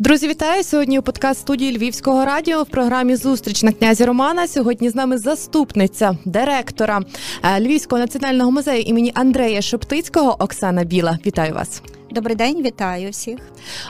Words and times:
Друзі, 0.00 0.28
вітаю 0.28 0.64
сьогодні. 0.64 0.98
У 0.98 1.02
подкаст 1.02 1.40
студії 1.40 1.78
Львівського 1.78 2.24
радіо 2.24 2.62
в 2.62 2.66
програмі 2.66 3.16
Зустріч 3.16 3.62
на 3.62 3.72
князі 3.72 4.04
Романа. 4.04 4.48
Сьогодні 4.48 4.90
з 4.90 4.94
нами 4.94 5.18
заступниця 5.18 6.16
директора 6.24 7.00
е, 7.42 7.60
Львівського 7.60 8.00
національного 8.00 8.50
музею 8.50 8.82
імені 8.82 9.12
Андрея 9.14 9.62
Шептицького 9.62 10.36
Оксана 10.38 10.84
Біла. 10.84 11.18
Вітаю 11.26 11.54
вас. 11.54 11.82
Добрий 12.10 12.36
день, 12.36 12.62
вітаю 12.62 13.10
всіх. 13.10 13.38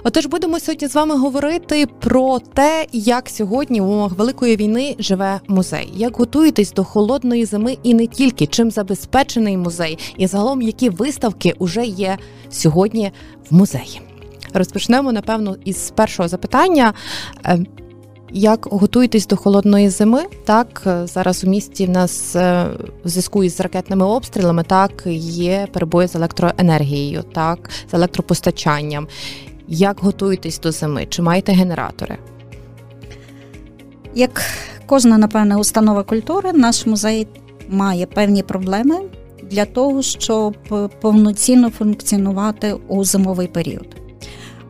Отож, 0.04 0.26
будемо 0.26 0.60
сьогодні 0.60 0.88
з 0.88 0.94
вами 0.94 1.16
говорити 1.16 1.86
про 2.00 2.38
те, 2.38 2.86
як 2.92 3.28
сьогодні 3.28 3.80
в 3.80 3.84
умовах 3.84 4.12
великої 4.12 4.56
війни 4.56 4.96
живе 4.98 5.40
музей, 5.48 5.92
як 5.94 6.16
готуєтесь 6.16 6.72
до 6.72 6.84
холодної 6.84 7.44
зими, 7.44 7.78
і 7.82 7.94
не 7.94 8.06
тільки 8.06 8.46
чим 8.46 8.70
забезпечений 8.70 9.56
музей, 9.56 9.98
і 10.16 10.26
загалом 10.26 10.62
які 10.62 10.88
виставки 10.88 11.54
уже 11.58 11.84
є 11.84 12.18
сьогодні 12.50 13.12
в 13.50 13.54
музеї. 13.54 14.09
Розпочнемо, 14.54 15.12
напевно, 15.12 15.56
із 15.64 15.90
першого 15.90 16.28
запитання. 16.28 16.94
Е, 17.46 17.58
як 18.32 18.66
готуєтесь 18.70 19.26
до 19.26 19.36
холодної 19.36 19.88
зими? 19.88 20.22
Так, 20.44 20.82
е, 20.86 21.06
зараз 21.06 21.44
у 21.44 21.50
місті 21.50 21.86
в 21.86 21.90
нас 21.90 22.36
е, 22.36 22.66
в 23.04 23.08
зв'язку 23.08 23.44
із 23.44 23.60
ракетними 23.60 24.04
обстрілами 24.04 24.62
так 24.62 25.02
є 25.06 25.68
перебої 25.72 26.08
з 26.08 26.14
електроенергією, 26.14 27.22
так, 27.22 27.70
з 27.90 27.94
електропостачанням. 27.94 29.08
Як 29.68 30.00
готуєтесь 30.00 30.60
до 30.60 30.72
зими? 30.72 31.06
Чи 31.06 31.22
маєте 31.22 31.52
генератори? 31.52 32.18
Як 34.14 34.42
кожна, 34.86 35.18
напевне, 35.18 35.56
установа 35.56 36.02
культури, 36.02 36.52
наш 36.52 36.86
музей 36.86 37.26
має 37.68 38.06
певні 38.06 38.42
проблеми 38.42 39.00
для 39.50 39.64
того, 39.64 40.02
щоб 40.02 40.56
повноцінно 41.00 41.70
функціонувати 41.70 42.76
у 42.88 43.04
зимовий 43.04 43.46
період 43.46 43.96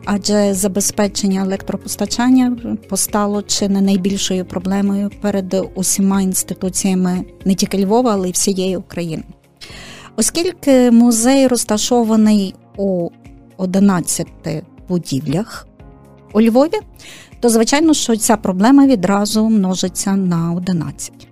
адже 0.05 0.53
забезпечення 0.53 1.41
електропостачання 1.41 2.57
постало 2.89 3.41
чи 3.41 3.69
не 3.69 3.81
найбільшою 3.81 4.45
проблемою 4.45 5.11
перед 5.21 5.55
усіма 5.75 6.21
інституціями 6.21 7.25
не 7.45 7.55
тільки 7.55 7.85
Львова, 7.85 8.13
але 8.13 8.29
й 8.29 8.31
всієї 8.31 8.77
України. 8.77 9.23
Оскільки 10.15 10.91
музей 10.91 11.47
розташований 11.47 12.55
у 12.77 13.09
11 13.57 14.27
будівлях 14.89 15.67
у 16.33 16.41
Львові, 16.41 16.79
то 17.39 17.49
звичайно, 17.49 17.93
що 17.93 18.17
ця 18.17 18.37
проблема 18.37 18.87
відразу 18.87 19.49
множиться 19.49 20.15
на 20.15 20.53
11. 20.53 21.27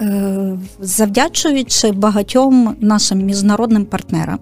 Е, 0.00 0.58
завдячуючи 0.80 1.92
багатьом 1.92 2.76
нашим 2.80 3.18
міжнародним 3.18 3.84
партнерам, 3.84 4.38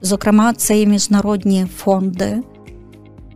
Зокрема, 0.00 0.52
це 0.54 0.80
і 0.80 0.86
міжнародні 0.86 1.66
фонди. 1.76 2.42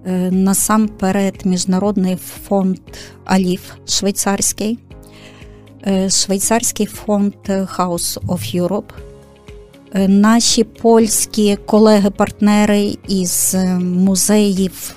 Е, 0.09 0.31
насамперед, 0.31 1.35
Міжнародний 1.45 2.17
фонд 2.17 2.79
Аліф 3.25 3.73
швейцарський, 3.87 4.79
е, 5.87 6.11
Швейцарський 6.11 6.87
фонд 6.87 7.35
House 7.49 8.19
of 8.27 8.63
Europe, 8.63 8.91
е, 9.95 10.09
наші 10.09 10.65
польські 10.65 11.57
колеги-партнери 11.57 12.97
із 13.09 13.57
музеїв, 13.81 14.95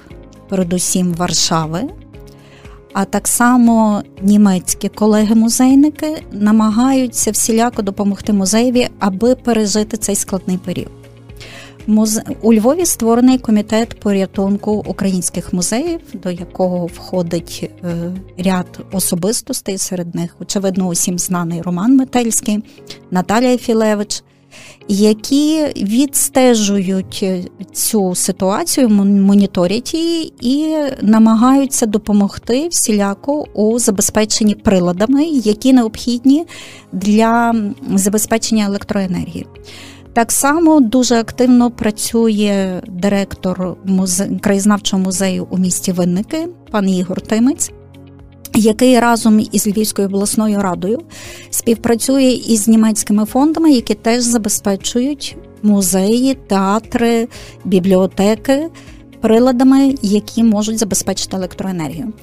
передусім 0.50 1.14
Варшави, 1.14 1.82
а 2.94 3.06
так 3.06 3.28
само 3.28 4.04
німецькі 4.22 4.90
колеги-музейники 4.90 6.24
намагаються 6.32 7.32
всіляко 7.32 7.82
допомогти 7.82 8.34
музеєві, 8.34 8.88
аби 9.00 9.36
пережити 9.36 9.98
цей 9.98 10.16
складний 10.16 10.58
період. 10.58 11.01
У 12.42 12.54
Львові 12.54 12.86
створений 12.86 13.38
комітет 13.38 14.00
порятунку 14.00 14.72
українських 14.72 15.54
музеїв, 15.54 16.00
до 16.14 16.32
якого 16.32 16.86
входить 16.86 17.72
е, 17.84 18.12
ряд 18.38 18.80
особистостей. 18.92 19.78
Серед 19.78 20.16
них, 20.16 20.36
очевидно, 20.40 20.88
усім 20.88 21.20
знаний 21.20 21.62
Роман 21.62 21.98
Метельський, 21.98 22.60
Наталія 23.12 23.58
Філевич, 23.58 24.24
які 24.88 25.66
відстежують 25.76 27.20
е, 27.24 27.44
цю 27.74 28.16
ситуацію, 28.16 28.90
моніторять 28.90 29.94
її 29.94 30.34
і 30.42 30.76
намагаються 31.02 31.86
допомогти 31.86 32.68
всіляко 32.68 33.46
у 33.54 33.80
забезпеченні 33.80 34.56
приладами, 34.56 35.26
які 35.26 35.74
необхідні 35.74 36.46
для 36.92 37.56
забезпечення 37.96 38.66
електроенергії. 38.66 39.48
Так 40.14 40.32
само 40.32 40.80
дуже 40.80 41.16
активно 41.16 41.72
працює 41.72 42.82
директор 42.88 43.78
музе... 43.86 44.30
краєзнавчого 44.42 45.04
музею 45.04 45.48
у 45.50 45.58
місті 45.58 45.92
Винники, 45.92 46.48
пан 46.72 46.90
Ігор 46.90 47.22
Тимець, 47.22 47.72
який 48.56 49.00
разом 49.00 49.48
із 49.52 49.68
Львівською 49.68 50.08
обласною 50.08 50.62
радою 50.62 51.02
співпрацює 51.50 52.24
із 52.24 52.68
німецькими 52.68 53.26
фондами, 53.26 53.72
які 53.72 53.94
теж 53.94 54.24
забезпечують 54.24 55.38
музеї, 55.64 56.34
театри, 56.34 57.28
бібліотеки. 57.66 58.70
Приладами, 59.22 59.96
які 60.02 60.44
можуть 60.44 60.78
забезпечити 60.78 61.38
електроенергію, 61.38 62.14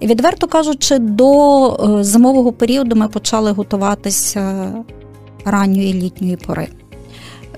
і 0.00 0.06
відверто 0.06 0.46
кажучи, 0.46 0.98
до 0.98 1.68
е, 1.72 2.04
зимового 2.04 2.52
періоду 2.52 2.96
ми 2.96 3.08
почали 3.08 3.50
готуватися 3.50 4.72
ранньої 5.44 5.94
літньої 5.94 6.36
пори. 6.36 6.68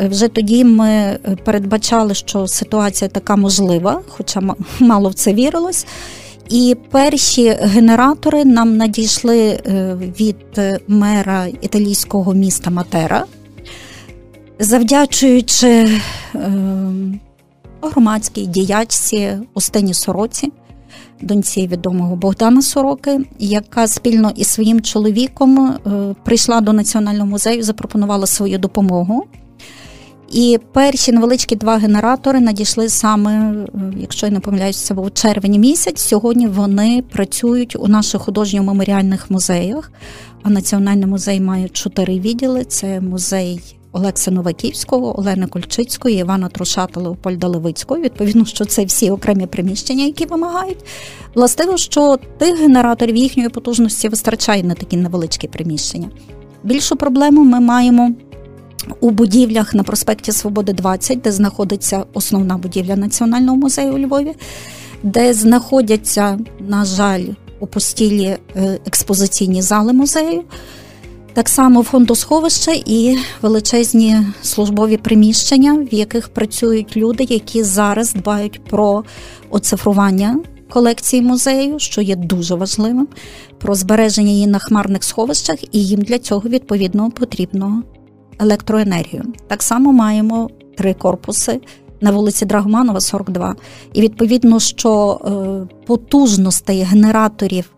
Вже 0.08 0.28
тоді 0.28 0.64
ми 0.64 0.88
е, 0.88 1.18
передбачали, 1.44 2.14
що 2.14 2.46
ситуація 2.46 3.08
така 3.08 3.36
можлива, 3.36 4.00
хоча 4.08 4.40
мало 4.80 5.08
в 5.08 5.14
це 5.14 5.34
вірилось. 5.34 5.86
І 6.48 6.76
перші 6.90 7.48
генератори 7.48 8.44
нам 8.44 8.76
надійшли 8.76 9.38
е, 9.38 9.94
від 10.20 10.80
мера 10.88 11.46
італійського 11.46 12.34
міста 12.34 12.70
Матера, 12.70 13.24
завдячуючи 14.58 15.68
е, 15.68 15.98
громадській 17.82 18.46
діячці 18.46 19.38
Устині 19.54 19.94
Сороці, 19.94 20.52
доньці 21.20 21.66
відомого 21.66 22.16
Богдана 22.16 22.62
Сороки, 22.62 23.20
яка 23.38 23.88
спільно 23.88 24.32
із 24.36 24.48
своїм 24.48 24.80
чоловіком 24.80 25.74
прийшла 26.24 26.60
до 26.60 26.72
національного 26.72 27.26
музею, 27.26 27.62
запропонувала 27.62 28.26
свою 28.26 28.58
допомогу. 28.58 29.26
І 30.30 30.58
перші 30.72 31.12
невеличкі 31.12 31.56
два 31.56 31.76
генератори 31.76 32.40
надійшли 32.40 32.88
саме, 32.88 33.52
е, 33.52 33.66
якщо 34.00 34.26
я 34.26 34.32
не 34.32 34.40
помиляюся, 34.40 34.86
це 34.86 34.94
був 34.94 35.14
червень 35.14 35.60
місяць. 35.60 36.00
Сьогодні 36.00 36.46
вони 36.46 37.04
працюють 37.12 37.76
у 37.76 37.88
наших 37.88 38.22
художньо-меморіальних 38.22 39.30
музеях. 39.30 39.92
А 40.42 40.50
Національний 40.50 41.06
музей 41.06 41.40
має 41.40 41.68
чотири 41.68 42.20
відділи: 42.20 42.64
це 42.64 43.00
музей 43.00 43.60
Олекса 43.92 44.30
Новаківського, 44.30 45.18
Олени 45.18 45.46
Кольчицької, 45.46 46.18
Івана 46.18 46.48
Трошата, 46.48 47.00
Леопольда 47.00 47.46
Левицького. 47.48 48.00
Відповідно, 48.00 48.44
що 48.44 48.64
це 48.64 48.84
всі 48.84 49.10
окремі 49.10 49.46
приміщення, 49.46 50.04
які 50.04 50.26
вимагають. 50.26 50.84
Властиво, 51.34 51.76
що 51.76 52.18
тих 52.38 52.58
генераторів 52.58 53.16
їхньої 53.16 53.48
потужності 53.48 54.08
вистачає 54.08 54.62
на 54.62 54.74
такі 54.74 54.96
невеличкі 54.96 55.48
приміщення. 55.48 56.08
Більшу 56.64 56.96
проблему 56.96 57.44
ми 57.44 57.60
маємо 57.60 58.10
у 59.00 59.10
будівлях 59.10 59.74
на 59.74 59.82
проспекті 59.82 60.32
Свободи 60.32 60.72
20, 60.72 61.20
де 61.20 61.32
знаходиться 61.32 62.04
основна 62.12 62.56
будівля 62.56 62.96
Національного 62.96 63.56
музею 63.56 63.94
у 63.94 63.98
Львові, 63.98 64.32
де 65.02 65.34
знаходяться, 65.34 66.38
на 66.60 66.84
жаль, 66.84 67.24
опустілі 67.60 68.36
е, 68.56 68.78
експозиційні 68.86 69.62
зали 69.62 69.92
музею. 69.92 70.42
Так 71.32 71.48
само 71.48 71.82
фондосховище 71.82 72.82
і 72.86 73.18
величезні 73.42 74.16
службові 74.42 74.96
приміщення, 74.96 75.86
в 75.90 75.94
яких 75.94 76.28
працюють 76.28 76.96
люди, 76.96 77.26
які 77.28 77.62
зараз 77.62 78.14
дбають 78.14 78.64
про 78.64 79.04
оцифрування 79.50 80.38
колекції 80.70 81.22
музею, 81.22 81.78
що 81.78 82.00
є 82.00 82.16
дуже 82.16 82.54
важливим, 82.54 83.08
про 83.58 83.74
збереження 83.74 84.30
її 84.30 84.46
на 84.46 84.58
хмарних 84.58 85.04
сховищах, 85.04 85.74
і 85.74 85.86
їм 85.86 86.02
для 86.02 86.18
цього 86.18 86.48
відповідно 86.48 87.10
потрібно 87.10 87.82
електроенергію. 88.40 89.24
Так 89.46 89.62
само 89.62 89.92
маємо 89.92 90.50
три 90.76 90.94
корпуси 90.94 91.60
на 92.00 92.10
вулиці 92.10 92.46
Драгоманова, 92.46 93.00
42. 93.00 93.56
І 93.92 94.00
відповідно, 94.00 94.60
що 94.60 95.20
е, 95.24 95.86
потужностей 95.86 96.82
генераторів 96.82 97.70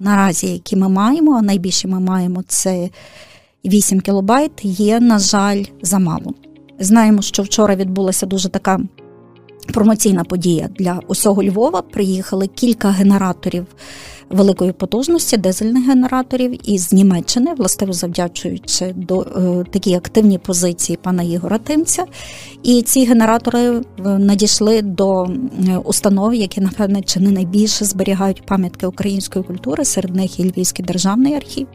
наразі, 0.00 0.46
які 0.46 0.76
ми 0.76 0.88
маємо, 0.88 1.36
а 1.38 1.42
найбільше 1.42 1.88
ми 1.88 2.00
маємо 2.00 2.42
це 2.46 2.88
8 3.64 4.00
кілобайт, 4.00 4.52
є, 4.62 5.00
на 5.00 5.18
жаль, 5.18 5.64
замало. 5.82 6.34
Знаємо, 6.78 7.22
що 7.22 7.42
вчора 7.42 7.74
відбулася 7.74 8.26
дуже 8.26 8.48
така. 8.48 8.80
Промоційна 9.72 10.24
подія 10.24 10.68
для 10.78 11.00
усього 11.06 11.44
Львова 11.44 11.82
приїхали 11.82 12.46
кілька 12.46 12.90
генераторів 12.90 13.66
великої 14.30 14.72
потужності 14.72 15.36
дизельних 15.36 15.86
генераторів 15.86 16.70
із 16.70 16.92
Німеччини, 16.92 17.54
властиво 17.54 17.92
завдячуючи 17.92 18.92
до 18.96 19.20
е, 19.20 19.64
такій 19.70 19.94
активній 19.94 20.38
позиції 20.38 20.98
пана 21.02 21.22
Ігора 21.22 21.58
Тимця. 21.58 22.04
І 22.62 22.82
ці 22.82 23.04
генератори 23.04 23.60
е, 23.60 23.82
надійшли 24.04 24.82
до 24.82 25.28
установ, 25.84 26.34
які 26.34 26.60
напевне 26.60 27.02
чи 27.02 27.20
не 27.20 27.30
найбільше 27.30 27.84
зберігають 27.84 28.46
пам'ятки 28.46 28.86
української 28.86 29.44
культури. 29.44 29.84
Серед 29.84 30.14
них 30.14 30.40
і 30.40 30.44
Львівський 30.44 30.84
державний 30.84 31.34
архів, 31.34 31.66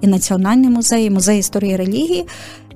і 0.00 0.06
Національний 0.06 0.70
музей, 0.70 1.04
і 1.06 1.10
музей 1.10 1.38
історії 1.38 1.76
релігії. 1.76 2.26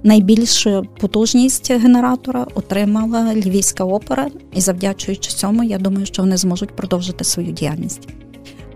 Найбільшу 0.06 0.82
потужність 1.00 1.70
генератора 1.70 2.46
отримала 2.54 3.34
Львівська 3.34 3.84
опера, 3.84 4.28
і 4.54 4.60
завдячуючи 4.60 5.30
цьому, 5.30 5.64
я 5.64 5.78
думаю, 5.78 6.06
що 6.06 6.22
вони 6.22 6.36
зможуть 6.36 6.76
продовжити 6.76 7.24
свою 7.24 7.52
діяльність. 7.52 8.08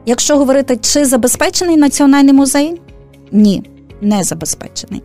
Якщо 0.06 0.38
говорити, 0.38 0.76
чи 0.76 1.04
забезпечений 1.04 1.76
національний 1.76 2.32
музей? 2.32 2.80
Ні, 3.32 3.62
не 4.00 4.22
забезпечений. 4.24 5.02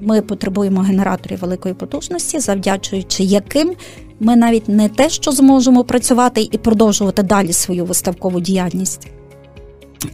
Ми 0.00 0.22
потребуємо 0.22 0.80
генераторів 0.80 1.38
великої 1.38 1.74
потужності, 1.74 2.38
завдячуючи 2.38 3.24
яким 3.24 3.72
ми 4.20 4.36
навіть 4.36 4.68
не 4.68 4.88
те, 4.88 5.08
що 5.08 5.32
зможемо 5.32 5.84
працювати 5.84 6.48
і 6.52 6.58
продовжувати 6.58 7.22
далі 7.22 7.52
свою 7.52 7.84
виставкову 7.84 8.40
діяльність, 8.40 9.08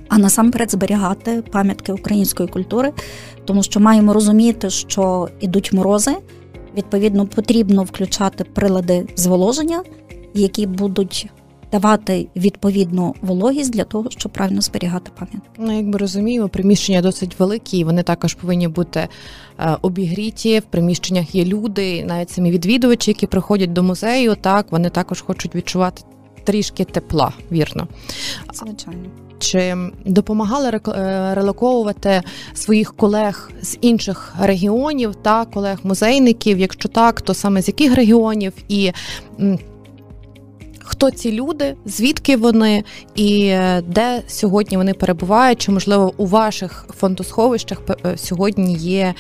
а 0.09 0.19
насамперед 0.19 0.71
зберігати 0.71 1.43
пам'ятки 1.53 1.93
української 1.93 2.49
культури, 2.49 2.93
тому 3.45 3.63
що 3.63 3.81
маємо 3.81 4.13
розуміти, 4.13 4.71
що 4.71 5.29
ідуть 5.41 5.73
морози. 5.73 6.17
Відповідно, 6.77 7.27
потрібно 7.27 7.83
включати 7.83 8.45
прилади 8.45 9.07
зволоження, 9.17 9.83
які 10.35 10.67
будуть 10.67 11.29
давати 11.73 12.29
відповідну 12.37 13.15
вологість 13.21 13.73
для 13.73 13.85
того, 13.85 14.11
щоб 14.11 14.33
правильно 14.33 14.61
зберігати 14.61 15.11
пам'ятки. 15.19 15.51
Ну, 15.59 15.77
якби 15.77 15.99
розуміємо, 15.99 16.49
приміщення 16.49 17.03
досить 17.03 17.41
великі, 17.41 17.79
і 17.79 17.85
вони 17.85 18.03
також 18.03 18.35
повинні 18.35 18.69
бути 18.69 19.09
е, 19.59 19.77
обігріті. 19.83 20.59
В 20.59 20.63
приміщеннях 20.63 21.35
є 21.35 21.45
люди, 21.45 22.05
навіть 22.05 22.31
самі 22.31 22.51
відвідувачі, 22.51 23.11
які 23.11 23.27
приходять 23.27 23.73
до 23.73 23.83
музею. 23.83 24.37
Так 24.41 24.67
вони 24.71 24.91
також 24.91 25.21
хочуть 25.21 25.55
відчувати 25.55 26.03
трішки 26.45 26.85
тепла, 26.85 27.33
вірно. 27.53 27.89
Звичайно. 28.55 29.05
Чи 29.43 29.77
допомагали 30.05 30.69
е, 30.69 30.81
релоковувати 31.35 32.23
своїх 32.55 32.97
колег 32.97 33.51
з 33.63 33.79
інших 33.81 34.35
регіонів 34.41 35.15
та 35.15 35.45
колег-музейників? 35.45 36.59
Якщо 36.59 36.89
так, 36.89 37.21
то 37.21 37.35
саме 37.35 37.63
з 37.63 37.69
яких 37.69 37.95
регіонів 37.95 38.53
і 38.69 38.93
хто 40.79 41.11
ці 41.11 41.33
люди, 41.33 41.75
звідки 41.87 42.37
вони 42.37 42.85
і 43.15 43.47
е, 43.47 43.83
де 43.87 44.23
сьогодні 44.27 44.77
вони 44.77 44.95
перебувають? 44.95 45.61
Чи 45.61 45.73
можливо 45.73 46.15
у 46.17 46.27
ваших 46.27 46.87
фондосховищах 46.97 47.79
е, 48.07 48.17
сьогодні 48.17 48.75
є 48.75 49.15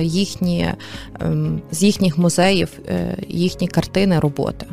їхні 0.00 0.72
ем, 1.20 1.62
з 1.70 1.82
їхніх 1.82 2.18
музеїв 2.18 2.68
їхні 3.28 3.68
картини 3.68 4.20
роботи? 4.20 4.66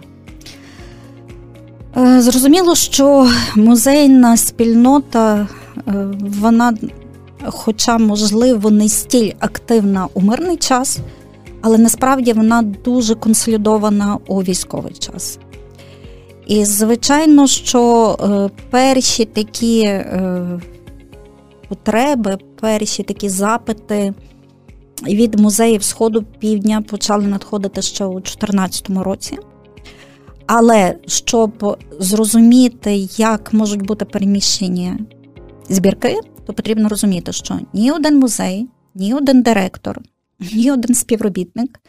Е, 1.97 2.21
зрозуміло, 2.21 2.75
що 2.75 3.29
музейна 3.55 4.37
спільнота, 4.37 5.47
е, 5.77 6.07
вона, 6.19 6.73
хоча, 7.45 7.97
можливо, 7.97 8.71
не 8.71 8.89
стіль 8.89 9.31
активна 9.39 10.07
у 10.13 10.21
мирний 10.21 10.57
час, 10.57 10.99
але 11.61 11.77
насправді 11.77 12.33
вона 12.33 12.61
дуже 12.61 13.15
консолідована 13.15 14.17
у 14.27 14.43
військовий 14.43 14.93
час. 14.93 15.39
І, 16.47 16.65
звичайно, 16.65 17.47
що 17.47 18.15
е, 18.19 18.49
перші 18.69 19.25
такі 19.25 20.01
потреби, 21.69 22.37
перші 22.61 23.03
такі 23.03 23.29
запити 23.29 24.13
від 25.07 25.39
музеїв 25.39 25.83
Сходу 25.83 26.23
Півдня 26.39 26.81
почали 26.81 27.27
надходити 27.27 27.81
ще 27.81 28.05
у 28.05 28.13
2014 28.13 28.89
році. 28.89 29.37
Але 30.47 30.95
щоб 31.07 31.77
зрозуміти, 31.99 32.95
як 33.17 33.53
можуть 33.53 33.85
бути 33.85 34.05
переміщені 34.05 34.93
збірки, 35.69 36.19
то 36.45 36.53
потрібно 36.53 36.89
розуміти, 36.89 37.31
що 37.31 37.59
ні 37.73 37.91
один 37.91 38.19
музей, 38.19 38.67
ні 38.95 39.13
один 39.13 39.41
директор, 39.41 40.01
ні 40.53 40.71
один 40.71 40.95
співробітник 40.95 41.79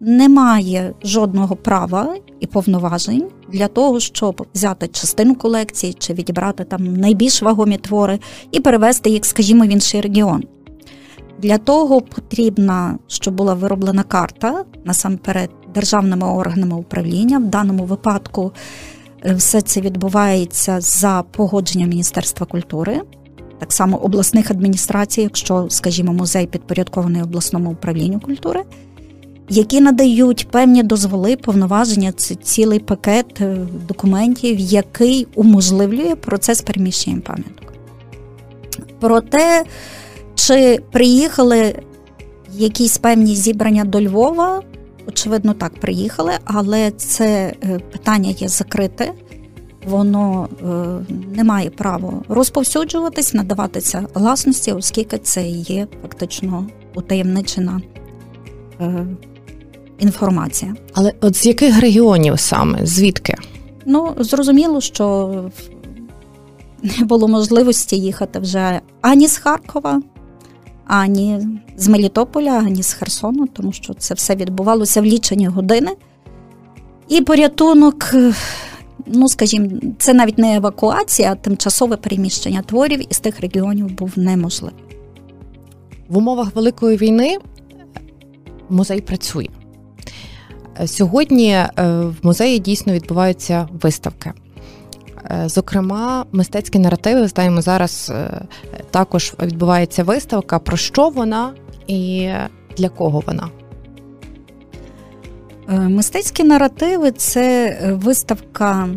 не 0.00 0.28
має 0.28 0.94
жодного 1.04 1.56
права 1.56 2.16
і 2.40 2.46
повноважень 2.46 3.28
для 3.48 3.68
того, 3.68 4.00
щоб 4.00 4.46
взяти 4.54 4.88
частину 4.88 5.34
колекції 5.34 5.92
чи 5.92 6.14
відібрати 6.14 6.64
там 6.64 6.96
найбільш 6.96 7.42
вагомі 7.42 7.76
твори 7.76 8.18
і 8.50 8.60
перевести 8.60 9.10
їх, 9.10 9.24
скажімо, 9.24 9.64
в 9.64 9.68
інший 9.68 10.00
регіон. 10.00 10.44
Для 11.38 11.58
того 11.58 12.00
потрібна, 12.00 12.98
щоб 13.06 13.34
була 13.34 13.54
вироблена 13.54 14.02
карта 14.02 14.64
насамперед 14.84 15.50
державними 15.74 16.26
органами 16.26 16.76
управління. 16.76 17.38
В 17.38 17.44
даному 17.44 17.84
випадку 17.84 18.52
е, 19.24 19.34
все 19.34 19.60
це 19.60 19.80
відбувається 19.80 20.80
за 20.80 21.24
погодженням 21.30 21.88
Міністерства 21.88 22.46
культури, 22.46 23.00
так 23.58 23.72
само 23.72 23.96
обласних 23.96 24.50
адміністрацій, 24.50 25.20
якщо, 25.20 25.66
скажімо, 25.70 26.12
музей 26.12 26.46
підпорядкований 26.46 27.22
обласному 27.22 27.70
управлінню 27.70 28.20
культури, 28.20 28.62
які 29.48 29.80
надають 29.80 30.48
певні 30.50 30.82
дозволи, 30.82 31.36
повноваження, 31.36 32.12
це 32.12 32.34
цілий 32.34 32.78
пакет 32.78 33.40
е, 33.40 33.56
документів, 33.88 34.58
який 34.58 35.26
уможливлює 35.34 36.14
процес 36.16 36.62
переміщення 36.62 37.20
пам'яток. 37.26 37.72
Проте, 39.00 39.64
чи 40.34 40.80
приїхали 40.92 41.74
якісь 42.52 42.98
певні 42.98 43.34
зібрання 43.36 43.84
до 43.84 44.02
Львова, 44.02 44.62
очевидно, 45.08 45.54
так 45.54 45.80
приїхали, 45.80 46.32
але 46.44 46.90
це 46.90 47.54
е, 47.64 47.78
питання 47.78 48.30
є 48.30 48.48
закрите, 48.48 49.12
воно 49.86 50.48
е, 50.62 51.14
не 51.36 51.44
має 51.44 51.70
права 51.70 52.12
розповсюджуватись, 52.28 53.34
надаватися 53.34 54.06
власності, 54.14 54.72
оскільки 54.72 55.18
це 55.18 55.48
є 55.48 55.86
фактично 56.02 56.66
утаємничена 56.94 57.80
е, 58.80 59.06
інформація. 59.98 60.74
Але 60.94 61.12
от 61.20 61.36
з 61.36 61.46
яких 61.46 61.80
регіонів 61.80 62.40
саме? 62.40 62.86
Звідки? 62.86 63.34
Ну, 63.86 64.14
зрозуміло, 64.18 64.80
що 64.80 65.34
не 66.82 67.04
було 67.04 67.28
можливості 67.28 67.96
їхати 67.96 68.38
вже 68.38 68.80
ані 69.00 69.28
з 69.28 69.36
Харкова, 69.36 70.02
ані 70.92 71.38
з 71.76 71.88
Мелітополя, 71.88 72.50
ані 72.50 72.82
з 72.82 72.92
Херсону, 72.92 73.46
тому 73.46 73.72
що 73.72 73.94
це 73.94 74.14
все 74.14 74.36
відбувалося 74.36 75.00
в 75.00 75.04
лічені 75.04 75.46
години. 75.46 75.90
І 77.08 77.20
порятунок, 77.20 78.10
е, 78.14 78.34
ну 79.06 79.28
скажімо, 79.28 79.70
це 79.98 80.14
навіть 80.14 80.38
не 80.38 80.56
евакуація, 80.56 81.32
а 81.32 81.34
тимчасове 81.34 81.96
переміщення 81.96 82.62
творів 82.62 83.12
із 83.12 83.18
тих 83.18 83.40
регіонів 83.40 83.90
був 83.90 84.12
неможливий. 84.16 84.76
В 86.08 86.16
умовах 86.18 86.54
Великої 86.54 86.96
війни 86.96 87.38
музей 88.68 89.00
працює. 89.00 89.48
Сьогодні 90.86 91.50
е, 91.50 91.70
в 91.86 92.16
музеї 92.22 92.58
дійсно 92.58 92.92
відбуваються 92.92 93.68
виставки. 93.72 94.32
Е, 95.30 95.48
зокрема, 95.48 96.26
мистецькі 96.32 96.78
наративи 96.78 97.28
знаємо 97.28 97.60
зараз 97.60 98.12
е, 98.14 98.42
також 98.90 99.34
відбувається 99.42 100.04
виставка. 100.04 100.58
Про 100.58 100.76
що 100.76 101.08
вона 101.08 101.52
і 101.86 102.30
для 102.76 102.88
кого 102.88 103.22
вона? 103.26 103.48
Е, 105.68 105.78
мистецькі 105.78 106.44
наративи 106.44 107.10
це 107.10 107.78
виставка 107.92 108.88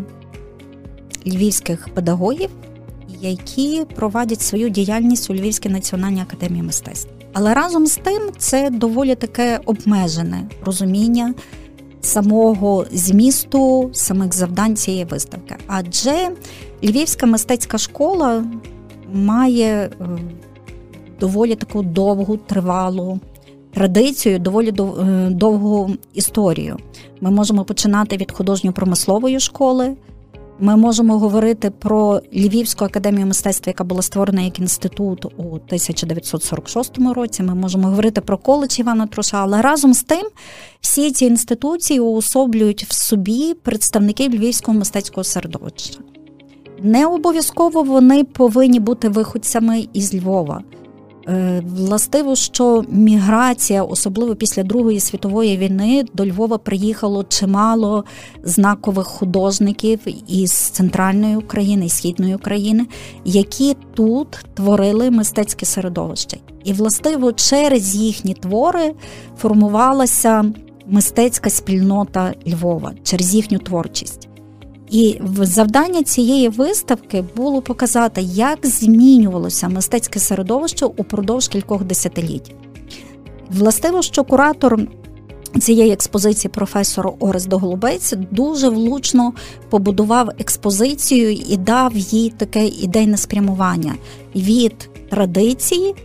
львівських 1.27 1.89
педагогів, 1.93 2.49
які 3.21 3.85
проводять 3.95 4.41
свою 4.41 4.69
діяльність 4.69 5.29
у 5.29 5.33
Львівській 5.33 5.69
національній 5.69 6.21
академії 6.21 6.63
мистецтв. 6.63 7.09
Але 7.33 7.53
разом 7.53 7.87
з 7.87 7.95
тим 7.95 8.21
це 8.37 8.69
доволі 8.69 9.15
таке 9.15 9.59
обмежене 9.65 10.43
розуміння 10.65 11.33
самого 12.05 12.85
змісту, 12.91 13.89
самих 13.93 14.33
завдань 14.33 14.75
цієї 14.75 15.05
виставки. 15.05 15.55
Адже 15.67 16.29
Львівська 16.83 17.25
мистецька 17.25 17.77
школа 17.77 18.43
має 19.13 19.65
е, 19.65 19.89
доволі 21.19 21.55
таку 21.55 21.83
довгу, 21.83 22.37
тривалу 22.37 23.19
традицію, 23.75 24.39
доволі 24.39 24.69
е, 24.69 25.29
довгу 25.29 25.91
історію. 26.13 26.77
Ми 27.21 27.31
можемо 27.31 27.63
починати 27.63 28.17
від 28.17 28.31
художньо-промислової 28.31 29.39
школи. 29.39 29.95
Ми 30.59 30.75
можемо 30.75 31.19
говорити 31.19 31.69
про 31.69 32.21
Львівську 32.33 32.85
академію 32.85 33.25
мистецтва, 33.25 33.69
яка 33.69 33.83
була 33.83 34.01
створена 34.01 34.41
як 34.41 34.59
інститут 34.59 35.25
у 35.25 35.43
1946 35.43 36.97
році. 36.97 37.43
Ми 37.43 37.55
можемо 37.55 37.87
говорити 37.87 38.21
про 38.21 38.37
коледж 38.37 38.79
Івана 38.79 39.07
Труша, 39.07 39.37
але 39.41 39.61
разом 39.61 39.93
з 39.93 40.03
тим 40.03 40.27
всі 40.81 41.11
ці 41.11 41.25
інституції 41.25 41.99
уособлюють 41.99 42.83
в 42.83 42.93
собі 42.93 43.53
представників 43.53 44.35
львівського 44.35 44.77
мистецького 44.77 45.23
середовища. 45.23 45.99
Не 46.81 47.05
обов'язково 47.05 47.83
вони 47.83 48.23
повинні 48.23 48.79
бути 48.79 49.09
виходцями 49.09 49.87
із 49.93 50.15
Львова. 50.15 50.63
Е, 51.27 51.63
властиво, 51.65 52.35
що 52.35 52.83
міграція, 52.89 53.83
особливо 53.83 54.35
після 54.35 54.63
Другої 54.63 54.99
світової 54.99 55.57
війни, 55.57 56.05
до 56.13 56.25
Львова 56.25 56.57
приїхало 56.57 57.23
чимало 57.23 58.03
знакових 58.43 59.07
художників 59.07 59.99
із 60.27 60.51
центральної 60.51 61.35
України 61.35 61.85
і 61.85 61.89
східної 61.89 62.35
України, 62.35 62.85
які 63.25 63.75
тут 63.93 64.27
творили 64.53 65.11
мистецьке 65.11 65.65
середовище. 65.65 66.37
І 66.63 66.73
властиво 66.73 67.33
через 67.33 67.95
їхні 67.95 68.33
твори 68.33 68.93
формувалася 69.37 70.45
мистецька 70.87 71.49
спільнота 71.49 72.33
Львова 72.47 72.93
через 73.03 73.35
їхню 73.35 73.59
творчість. 73.59 74.29
І 74.95 75.21
завдання 75.41 76.03
цієї 76.03 76.49
виставки 76.49 77.23
було 77.35 77.61
показати, 77.61 78.21
як 78.21 78.59
змінювалося 78.63 79.69
мистецьке 79.69 80.19
середовище 80.19 80.85
упродовж 80.85 81.47
кількох 81.47 81.83
десятиліть. 81.83 82.55
Властиво, 83.51 84.01
що 84.01 84.23
куратор 84.23 84.79
цієї 85.59 85.91
експозиції, 85.91 86.51
професор 86.51 87.13
Орест 87.19 87.47
Доголубець, 87.47 88.13
дуже 88.31 88.69
влучно 88.69 89.33
побудував 89.69 90.29
експозицію 90.39 91.31
і 91.31 91.57
дав 91.57 91.97
їй 91.97 92.29
таке 92.37 92.65
ідейне 92.67 93.17
спрямування 93.17 93.95
від 94.35 94.89
традиції 95.09 95.95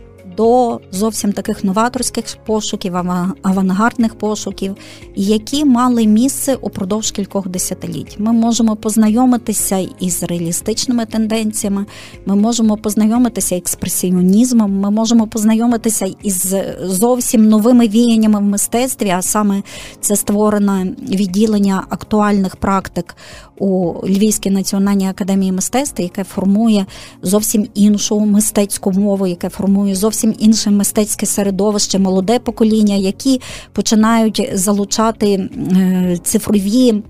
до 0.41 0.79
зовсім 0.91 1.33
таких 1.33 1.63
новаторських 1.63 2.25
пошуків, 2.45 2.95
авангардних 3.41 4.15
пошуків, 4.15 4.75
які 5.15 5.65
мали 5.65 6.07
місце 6.07 6.55
упродовж 6.55 7.11
кількох 7.11 7.47
десятиліть. 7.47 8.15
Ми 8.19 8.31
можемо 8.31 8.75
познайомитися 8.75 9.87
із 9.99 10.23
реалістичними 10.23 11.05
тенденціями, 11.05 11.85
ми 12.25 12.35
можемо 12.35 12.77
познайомитися 12.77 13.55
експресіонізмом, 13.55 14.79
ми 14.79 14.91
можемо 14.91 15.27
познайомитися 15.27 16.15
із 16.23 16.55
зовсім 16.81 17.45
новими 17.45 17.87
віяннями 17.87 18.39
в 18.39 18.43
мистецтві, 18.43 19.09
а 19.09 19.21
саме 19.21 19.63
це 19.99 20.15
створене 20.15 20.95
відділення 21.09 21.83
актуальних 21.89 22.55
практик 22.55 23.15
у 23.61 23.93
Львівській 24.07 24.49
національній 24.49 25.07
академії 25.07 25.51
мистецтва, 25.51 26.03
яке 26.03 26.23
формує 26.23 26.85
зовсім 27.21 27.67
іншу 27.73 28.19
мистецьку 28.19 28.91
мову, 28.91 29.27
яке 29.27 29.49
формує 29.49 29.95
зовсім 29.95 30.30
інше 30.39 30.71
мистецьке 30.71 31.25
середовище, 31.25 31.99
молоде 31.99 32.39
покоління, 32.39 32.95
які 32.95 33.41
починають 33.73 34.49
залучати 34.53 35.27
е, 35.27 36.17
цифрові 36.23 37.03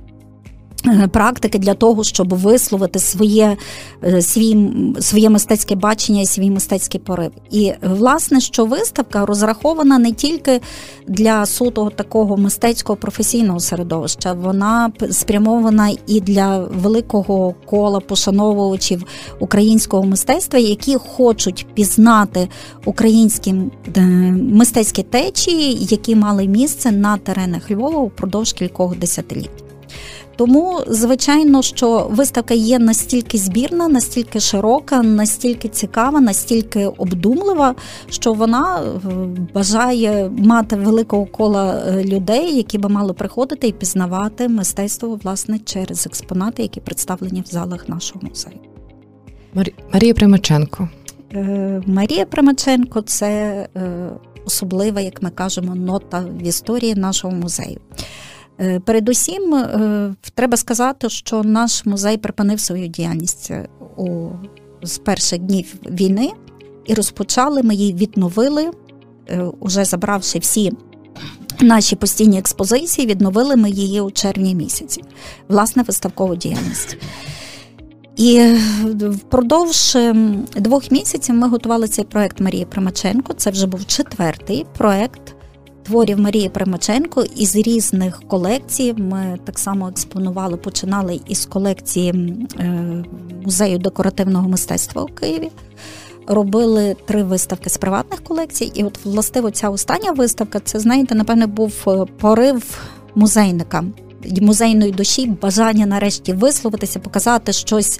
практики 1.12 1.58
для 1.58 1.74
того, 1.74 2.04
щоб 2.04 2.34
висловити 2.34 3.00
своє 3.00 3.58
е, 4.04 4.22
свій, 4.22 4.70
своє 5.00 5.30
мистецьке 5.30 5.76
бачення 5.76 6.22
і 6.22 6.26
свій 6.26 6.50
мистецький 6.50 7.00
порив. 7.00 7.32
І 7.52 7.74
власне, 7.82 8.42
що 8.42 8.66
виставка 8.66 9.26
розрахована 9.26 10.00
не 10.00 10.12
тільки 10.12 10.62
для 11.08 11.46
суто 11.46 11.90
такого 11.90 12.38
мистецького 12.38 12.98
професійного 12.98 13.60
середовища, 13.60 14.34
вона 14.34 14.92
спрямована 15.12 15.90
і 16.08 16.22
для 16.22 16.60
великого 16.60 17.56
кола 17.66 18.00
пошановувачів 18.00 19.06
українського 19.40 20.04
мистецтва, 20.04 20.60
які 20.60 20.96
хочуть 20.96 21.68
пізнати 21.74 22.50
українські 22.86 23.56
е, 23.98 24.02
мистецькі 24.52 25.04
течії, 25.04 25.78
які 25.90 26.16
мали 26.16 26.48
місце 26.48 26.92
на 26.92 27.18
теренах 27.18 27.72
Львова 27.72 28.00
упродовж 28.00 28.54
кількох 28.54 28.98
десятиліть. 28.98 29.71
Тому, 30.42 30.84
звичайно, 30.88 31.62
що 31.62 32.08
виставка 32.12 32.54
є 32.54 32.80
настільки 32.80 33.38
збірна, 33.38 33.88
настільки 33.88 34.40
широка, 34.40 35.04
настільки 35.04 35.68
цікава, 35.68 36.22
настільки 36.22 36.86
обдумлива, 36.86 37.76
що 38.10 38.34
вона 38.34 38.82
е, 38.82 38.90
бажає 39.54 40.30
мати 40.30 40.76
великого 40.76 41.26
кола 41.26 41.84
е, 41.88 42.04
людей, 42.04 42.56
які 42.58 42.78
би 42.78 42.90
мали 42.90 43.14
приходити 43.14 43.68
і 43.68 43.72
пізнавати 43.72 44.48
мистецтво 44.48 45.20
власне 45.24 45.60
через 45.60 46.08
експонати, 46.08 46.62
які 46.62 46.80
представлені 46.80 47.42
в 47.42 47.48
залах 47.48 47.90
нашого 47.90 48.22
музею. 48.28 48.60
Марія 49.94 50.14
Примаченко. 50.14 50.90
Е, 51.34 51.82
Марія 51.86 52.26
Примаченко 52.26 53.02
це 53.02 53.68
особлива, 54.46 55.02
як 55.02 55.22
ми 55.22 55.30
кажемо, 55.30 55.76
нота 55.76 56.20
в 56.20 56.48
історії 56.48 56.96
нашого 56.96 57.36
музею. 57.36 57.80
Е, 58.62 58.80
передусім, 58.80 59.54
е, 59.54 60.14
треба 60.36 60.58
сказати, 60.58 61.10
що 61.10 61.44
наш 61.44 61.86
музей 61.86 62.18
припинив 62.18 62.60
свою 62.60 62.88
діяльність 62.88 63.52
е, 63.52 63.68
у 63.98 64.30
з 64.84 64.98
перших 64.98 65.40
днів 65.40 65.74
війни, 65.92 66.32
і 66.86 66.94
розпочали 66.94 67.64
ми 67.64 67.76
її 67.76 67.94
відновили, 67.94 68.72
уже 69.60 69.86
забравши 69.86 70.40
всі. 70.40 70.72
Наші 71.60 71.96
постійні 71.96 72.40
експозиції 72.40 73.08
відновили 73.08 73.56
ми 73.56 73.70
її 73.70 74.02
у 74.02 74.12
червні 74.12 74.56
місяці, 74.56 75.04
власне, 75.48 75.84
виставкову 75.84 76.36
діяльність. 76.36 76.98
І 78.16 78.56
впродовж 79.00 79.98
двох 80.56 80.92
місяців 80.92 81.36
ми 81.36 81.48
готували 81.48 81.88
цей 81.88 82.06
проект 82.06 82.40
Марії 82.40 82.66
Примаченко. 82.66 83.34
Це 83.34 83.50
вже 83.50 83.68
був 83.68 83.86
четвертий 83.86 84.66
проект 84.78 85.36
творів 85.84 86.20
Марії 86.20 86.50
Примаченко 86.50 87.24
із 87.36 87.56
різних 87.56 88.22
колекцій. 88.28 88.94
Ми 88.94 89.40
так 89.46 89.60
само 89.60 89.90
експонували, 89.90 90.58
починали 90.58 91.20
із 91.28 91.46
колекції 91.46 92.10
е, 92.60 93.04
музею 93.44 93.78
декоративного 93.78 94.50
мистецтва 94.50 95.04
у 95.04 95.06
Києві. 95.06 95.52
Робили 96.28 96.96
три 97.06 97.24
виставки 97.24 97.70
з 97.70 97.78
приватних 97.78 98.24
колекцій, 98.24 98.72
і 98.76 98.84
от 98.84 99.06
властиво 99.06 99.52
ця 99.52 99.70
остання 99.70 100.12
виставка, 100.12 100.60
це 100.60 100.80
знаєте, 100.80 101.16
напевне, 101.16 101.48
був 101.48 101.74
е, 101.88 102.06
порив 102.20 102.80
музейника, 103.16 103.84
музейної 104.42 104.92
душі, 104.92 105.28
бажання 105.42 105.86
нарешті 105.86 106.34
висловитися, 106.34 107.00
показати 107.00 107.54
щось 107.54 108.00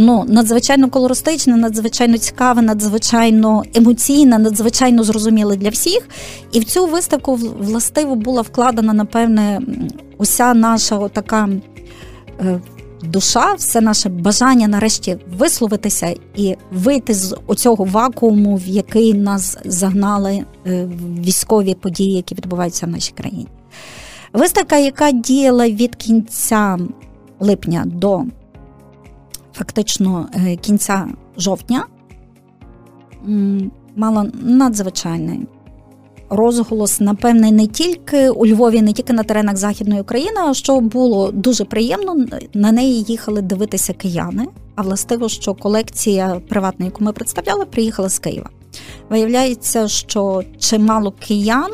ну 0.00 0.24
надзвичайно 0.28 0.90
колористичне, 0.90 1.56
надзвичайно 1.56 2.18
цікаве, 2.18 2.62
надзвичайно 2.62 3.62
емоційне, 3.74 4.38
надзвичайно 4.38 5.04
зрозуміле 5.04 5.56
для 5.56 5.68
всіх. 5.68 6.08
І 6.52 6.60
в 6.60 6.64
цю 6.64 6.86
виставку 6.86 7.34
властиво 7.34 8.14
була 8.14 8.42
вкладена, 8.42 8.92
напевне, 8.92 9.60
уся 10.18 10.54
наша 10.54 11.08
така. 11.08 11.48
Е, 12.40 12.60
душа, 13.02 13.54
все 13.54 13.80
наше 13.80 14.08
бажання 14.08 14.68
нарешті 14.68 15.18
висловитися 15.38 16.14
і 16.36 16.56
вийти 16.72 17.14
з 17.14 17.36
оцього 17.46 17.84
вакууму, 17.84 18.56
в 18.56 18.66
який 18.66 19.14
нас 19.14 19.58
загнали 19.64 20.44
е, 20.66 20.88
військові 21.18 21.74
події, 21.74 22.16
які 22.16 22.34
відбуваються 22.34 22.86
в 22.86 22.88
нашій 22.88 23.12
країні. 23.12 23.46
Виставка, 24.32 24.76
яка 24.76 25.10
діяла 25.10 25.68
від 25.68 25.96
кінця 25.96 26.78
липня 27.40 27.82
до 27.86 28.24
фактично 29.58 30.28
е, 30.34 30.56
кінця 30.56 31.06
жовтня 31.36 31.84
мала 33.96 34.26
надзвичайний 34.42 35.46
розголос, 36.30 37.00
напевне, 37.00 37.52
не 37.52 37.66
тільки 37.66 38.30
у 38.30 38.46
Львові, 38.46 38.82
не 38.82 38.92
тільки 38.92 39.12
на 39.12 39.22
теренах 39.22 39.56
Західної 39.56 40.00
України, 40.00 40.40
а 40.48 40.54
що 40.54 40.80
було 40.80 41.32
дуже 41.32 41.64
приємно, 41.64 42.26
на 42.54 42.72
неї 42.72 43.02
їхали 43.02 43.42
дивитися 43.42 43.92
кияни. 43.92 44.46
А 44.74 44.82
властиво, 44.82 45.28
що 45.28 45.54
колекція 45.54 46.40
приватна, 46.48 46.86
яку 46.86 47.04
ми 47.04 47.12
представляли, 47.12 47.64
приїхала 47.64 48.08
з 48.08 48.18
Києва. 48.18 48.50
Виявляється, 49.10 49.88
що 49.88 50.42
чимало 50.58 51.12
киян. 51.12 51.70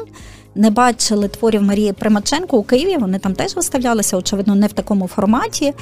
Не 0.54 0.70
бачили 0.70 1.28
творів 1.28 1.62
Марії 1.62 1.92
Примаченко 1.92 2.58
у 2.58 2.62
Києві. 2.62 2.96
Вони 2.96 3.18
там 3.18 3.34
теж 3.34 3.56
виставлялися, 3.56 4.16
очевидно, 4.16 4.54
не 4.54 4.66
в 4.66 4.72
такому 4.72 5.08
форматі. 5.08 5.74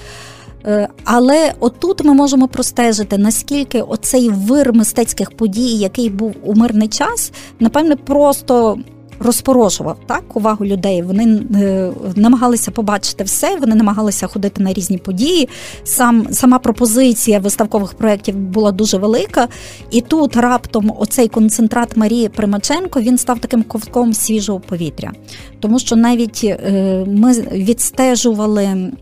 Е, 0.67 0.89
але 1.05 1.53
отут 1.61 2.05
ми 2.05 2.15
можемо 2.15 2.49
простежити, 2.49 3.19
наскільки 3.19 3.81
оцей 3.81 4.29
вир 4.29 4.73
мистецьких 4.73 5.31
подій, 5.31 5.77
який 5.77 6.11
був 6.11 6.35
у 6.45 6.55
мирний 6.55 6.89
час, 6.89 7.33
напевне, 7.61 7.97
просто 7.97 8.79
розпорошував 9.23 9.99
так 10.07 10.37
увагу 10.37 10.67
людей. 10.67 11.03
Вони 11.03 11.43
е, 11.55 11.93
намагалися 12.17 12.71
побачити 12.71 13.25
все, 13.25 13.57
вони 13.57 13.75
намагалися 13.75 14.27
ходити 14.27 14.63
на 14.63 14.73
різні 14.73 14.99
події. 14.99 15.49
Сам 15.85 16.27
Сама 16.33 16.59
пропозиція 16.59 17.39
виставкових 17.39 17.95
проєктів 17.95 18.37
була 18.37 18.73
дуже 18.73 18.99
велика. 18.99 19.49
І 19.91 20.01
тут 20.01 20.37
раптом 20.37 20.93
оцей 20.99 21.29
концентрат 21.29 21.97
Марії 21.97 22.29
Примаченко 22.29 23.01
він 23.01 23.19
став 23.19 23.39
таким 23.39 23.63
ковтком 23.63 24.15
свіжого 24.15 24.61
повітря. 24.61 25.13
Тому 25.61 25.79
що 25.79 25.97
навіть 25.97 26.41
е, 26.45 27.05
ми 27.09 27.33
відстежували 27.33 28.93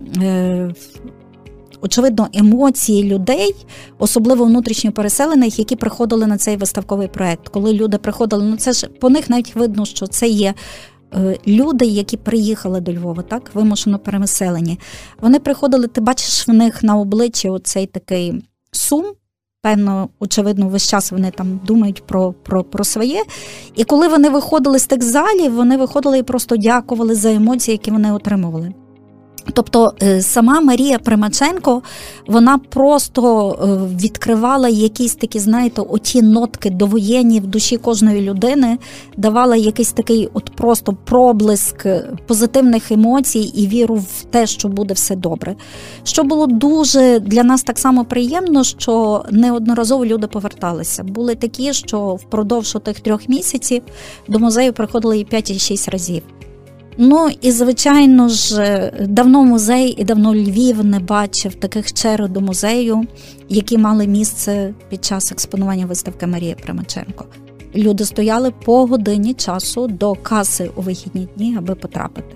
очевидно, 1.83 2.29
емоції 2.33 3.05
людей, 3.05 3.55
особливо 3.99 4.45
внутрішньо 4.45 4.93
переселених, 4.93 5.59
які 5.59 5.77
приходили 5.77 6.27
на 6.27 6.39
цей 6.39 6.57
виставковий 6.57 7.09
проект. 7.09 7.49
Коли 7.49 7.73
люди 7.73 7.99
приходили, 7.99 8.45
ну 8.45 8.57
це 8.57 8.73
ж 8.73 8.87
по 8.87 9.11
них 9.11 9.31
навіть 9.31 9.55
видно, 9.57 9.85
що 9.85 10.07
це 10.07 10.29
є. 10.29 10.55
е, 11.15 11.39
люди, 11.47 11.85
які 11.85 12.17
приїхали 12.17 12.81
до 12.81 12.93
Львова, 12.93 13.23
так 13.23 13.51
вимушено 13.55 13.99
переселені, 13.99 14.79
вони 15.21 15.39
приходили, 15.39 15.87
ти 15.87 16.01
бачиш 16.01 16.49
в 16.49 16.53
них 16.53 16.83
на 16.83 16.97
обличчі 16.99 17.49
оцей 17.49 17.87
такий 17.87 18.45
сум. 18.73 19.05
Певно, 19.63 20.09
очевидно, 20.21 20.69
весь 20.69 20.89
час 20.89 21.13
вони 21.13 21.31
там 21.31 21.61
думають 21.67 22.07
про 22.07 22.33
про, 22.33 22.65
про 22.65 22.85
своє. 22.85 23.23
І 23.77 23.85
коли 23.85 24.09
вони 24.09 24.29
виходили 24.31 24.79
з 24.79 24.87
тих 24.87 25.03
залів, 25.03 25.55
вони 25.55 25.77
виходили 25.77 26.19
і 26.19 26.23
просто 26.23 26.57
дякували 26.57 27.15
за 27.15 27.33
емоції, 27.33 27.73
які 27.75 27.91
вони 27.91 28.13
отримували. 28.13 28.73
Тобто 29.55 29.95
е, 30.03 30.23
сама 30.23 30.61
Марія 30.61 30.99
Примаченко 30.99 31.83
вона 32.27 32.59
просто 32.59 33.51
е, 33.51 33.97
відкривала 34.03 34.69
якісь 34.69 35.15
такі, 35.15 35.39
знаєте, 35.39 35.83
оті 35.83 36.23
нотки 36.23 36.71
довоєнні 36.71 37.41
в 37.41 37.47
душі 37.47 37.77
кожної 37.77 38.21
людини, 38.21 38.79
давала 39.17 39.57
якийсь 39.57 39.93
такий 39.93 40.29
от 40.35 40.51
просто 40.57 40.97
проблиск 41.05 41.87
позитивних 42.27 42.93
емоцій 42.93 43.53
і 43.55 43.67
віру 43.67 43.95
в 43.95 44.25
те, 44.31 44.47
що 44.47 44.69
буде 44.69 44.95
все 44.95 45.17
добре. 45.17 45.57
Що 46.05 46.25
було 46.25 46.47
дуже 46.47 47.21
для 47.21 47.45
нас 47.45 47.63
так 47.63 47.79
само 47.79 48.05
приємно, 48.05 48.65
що 48.65 49.25
неодноразово 49.31 50.07
люди 50.07 50.27
поверталися. 50.27 51.03
Були 51.03 51.35
такі, 51.35 51.73
що 51.73 52.15
впродовж 52.15 52.77
тих 52.85 53.01
трьох 53.01 53.29
місяців 53.29 53.83
до 54.29 54.39
музею 54.39 54.73
приходили 54.73 55.19
і 55.19 55.25
5 55.25 55.51
і 55.51 55.59
6 55.59 55.89
разів. 55.89 56.23
Ну 57.03 57.29
і 57.41 57.51
звичайно 57.51 58.29
ж, 58.29 58.91
давно 59.09 59.45
музей 59.45 59.95
і 59.99 60.05
давно 60.05 60.35
Львів 60.35 60.85
не 60.85 60.99
бачив 60.99 61.55
таких 61.55 61.93
черг 61.93 62.29
до 62.29 62.41
музею, 62.41 63.05
які 63.49 63.79
мали 63.79 64.07
місце 64.07 64.75
під 64.89 65.05
час 65.05 65.33
експонування 65.33 65.87
виставки 65.87 66.27
Марії 66.27 66.57
Примаченко. 66.63 67.25
Люди 67.75 68.05
стояли 68.05 68.53
по 68.65 68.87
годині 68.87 69.35
часу 69.35 69.87
до 69.87 70.15
каси 70.15 70.71
у 70.77 70.83
вихідні 70.83 71.29
дні, 71.37 71.57
аби 71.59 71.75
потрапити. 71.75 72.35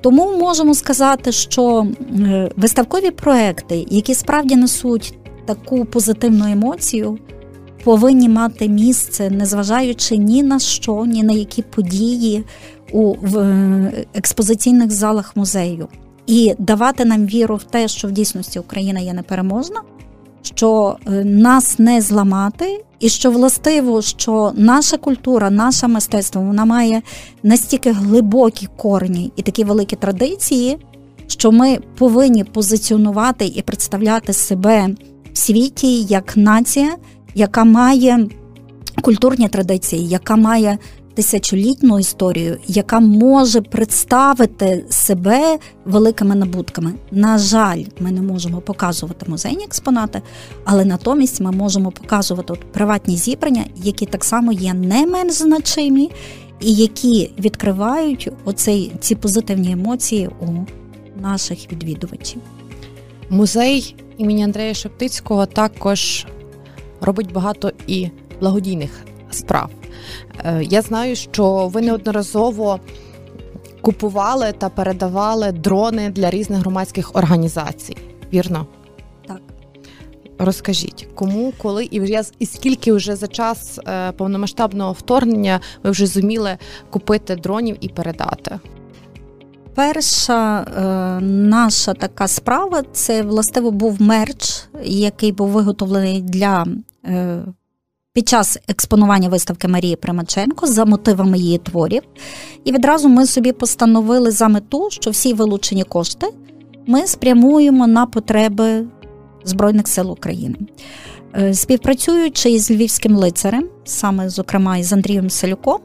Тому 0.00 0.38
можемо 0.38 0.74
сказати, 0.74 1.32
що 1.32 1.86
е, 2.18 2.50
виставкові 2.56 3.10
проекти, 3.10 3.86
які 3.90 4.14
справді 4.14 4.56
несуть 4.56 5.14
таку 5.46 5.84
позитивну 5.84 6.46
емоцію, 6.46 7.18
повинні 7.84 8.28
мати 8.28 8.68
місце, 8.68 9.30
незважаючи 9.30 10.16
ні 10.16 10.42
на 10.42 10.58
що, 10.58 11.04
ні 11.06 11.22
на 11.22 11.32
які 11.32 11.62
події 11.62 12.44
у 12.92 13.14
в 13.22 13.38
е, 13.38 14.06
експозиційних 14.14 14.90
залах 14.90 15.36
музею. 15.36 15.88
І 16.26 16.54
давати 16.58 17.04
нам 17.04 17.26
віру 17.26 17.56
в 17.56 17.64
те, 17.64 17.88
що 17.88 18.08
в 18.08 18.10
дійсності 18.10 18.58
Україна 18.58 19.00
є 19.00 19.12
непереможна, 19.12 19.80
що 20.42 20.96
е, 21.06 21.10
нас 21.24 21.78
не 21.78 22.00
зламати, 22.00 22.84
і 23.00 23.08
що 23.08 23.30
властиво, 23.30 24.02
що 24.02 24.52
наша 24.56 24.96
культура, 24.96 25.50
наше 25.50 25.88
мистецтво 25.88 26.42
вона 26.42 26.64
має 26.64 27.02
настільки 27.42 27.92
глибокі 27.92 28.68
корені 28.76 29.32
і 29.36 29.42
такі 29.42 29.64
великі 29.64 29.96
традиції, 29.96 30.78
що 31.26 31.52
ми 31.52 31.78
повинні 31.98 32.44
позиціонувати 32.44 33.46
і 33.46 33.62
представляти 33.62 34.32
себе 34.32 34.88
в 35.32 35.38
світі 35.38 36.02
як 36.02 36.36
нація, 36.36 36.96
яка 37.34 37.64
має 37.64 38.28
культурні 39.02 39.48
традиції, 39.48 40.08
яка 40.08 40.36
має 40.36 40.78
тисячолітню 41.18 41.98
історію, 41.98 42.58
яка 42.66 43.00
може 43.00 43.60
представити 43.60 44.84
себе 44.88 45.58
великими 45.84 46.34
набутками. 46.34 46.92
На 47.10 47.38
жаль, 47.38 47.84
ми 48.00 48.10
не 48.10 48.22
можемо 48.22 48.60
показувати 48.60 49.26
музейні 49.30 49.64
експонати, 49.64 50.22
але 50.64 50.84
натомість 50.84 51.40
ми 51.40 51.52
можемо 51.52 51.90
показувати 51.90 52.52
от 52.52 52.72
приватні 52.72 53.16
зібрання, 53.16 53.64
які 53.76 54.06
так 54.06 54.24
само 54.24 54.52
є 54.52 54.74
не 54.74 55.06
менш 55.06 55.32
значимі, 55.32 56.10
і 56.60 56.74
які 56.74 57.30
відкривають 57.38 58.30
оцей 58.44 58.92
ці 59.00 59.14
позитивні 59.14 59.72
емоції 59.72 60.28
у 60.40 60.46
наших 61.20 61.72
відвідувачів. 61.72 62.42
Музей 63.30 63.96
імені 64.18 64.44
Андрея 64.44 64.74
Шептицького 64.74 65.46
також 65.46 66.26
робить 67.00 67.32
багато 67.32 67.72
і 67.86 68.08
благодійних 68.40 68.90
справ. 69.30 69.70
Е, 70.44 70.62
я 70.64 70.82
знаю, 70.82 71.16
що 71.16 71.68
ви 71.68 71.80
неодноразово 71.80 72.80
купували 73.80 74.52
та 74.52 74.68
передавали 74.68 75.52
дрони 75.52 76.10
для 76.10 76.30
різних 76.30 76.58
громадських 76.58 77.16
організацій. 77.16 77.96
Вірно? 78.32 78.66
Так. 79.26 79.40
Розкажіть, 80.38 81.08
кому, 81.14 81.52
коли 81.58 81.84
і 81.84 82.18
і 82.38 82.46
скільки 82.46 82.92
вже 82.92 83.16
за 83.16 83.26
час 83.26 83.80
е, 83.88 84.12
повномасштабного 84.12 84.92
вторгнення 84.92 85.60
ви 85.82 85.90
вже 85.90 86.06
зуміли 86.06 86.58
купити 86.90 87.36
дронів 87.36 87.76
і 87.80 87.88
передати? 87.88 88.58
Перша 89.74 90.60
е, 90.60 91.20
наша 91.24 91.94
така 91.94 92.28
справа 92.28 92.82
це 92.92 93.22
властиво 93.22 93.70
був 93.70 94.02
мерч, 94.02 94.64
який 94.84 95.32
був 95.32 95.48
виготовлений 95.48 96.22
для 96.22 96.66
е, 97.04 97.42
під 98.18 98.28
час 98.28 98.58
експонування 98.68 99.28
виставки 99.28 99.68
Марії 99.68 99.96
Примаченко 99.96 100.66
за 100.66 100.84
мотивами 100.84 101.38
її 101.38 101.58
творів. 101.58 102.02
І 102.64 102.72
відразу 102.72 103.08
ми 103.08 103.26
собі 103.26 103.52
постановили 103.52 104.30
за 104.30 104.48
мету, 104.48 104.88
що 104.90 105.10
всі 105.10 105.32
вилучені 105.32 105.84
кошти 105.84 106.26
ми 106.86 107.06
спрямуємо 107.06 107.86
на 107.86 108.06
потреби 108.06 108.86
Збройних 109.44 109.88
сил 109.88 110.12
України. 110.12 110.56
Е, 111.36 111.54
співпрацюючи 111.54 112.50
із 112.50 112.70
львівським 112.70 113.16
лицарем, 113.16 113.68
саме 113.84 114.28
зокрема 114.28 114.76
із 114.76 114.92
Андрієм 114.92 115.30
Селюком, 115.30 115.78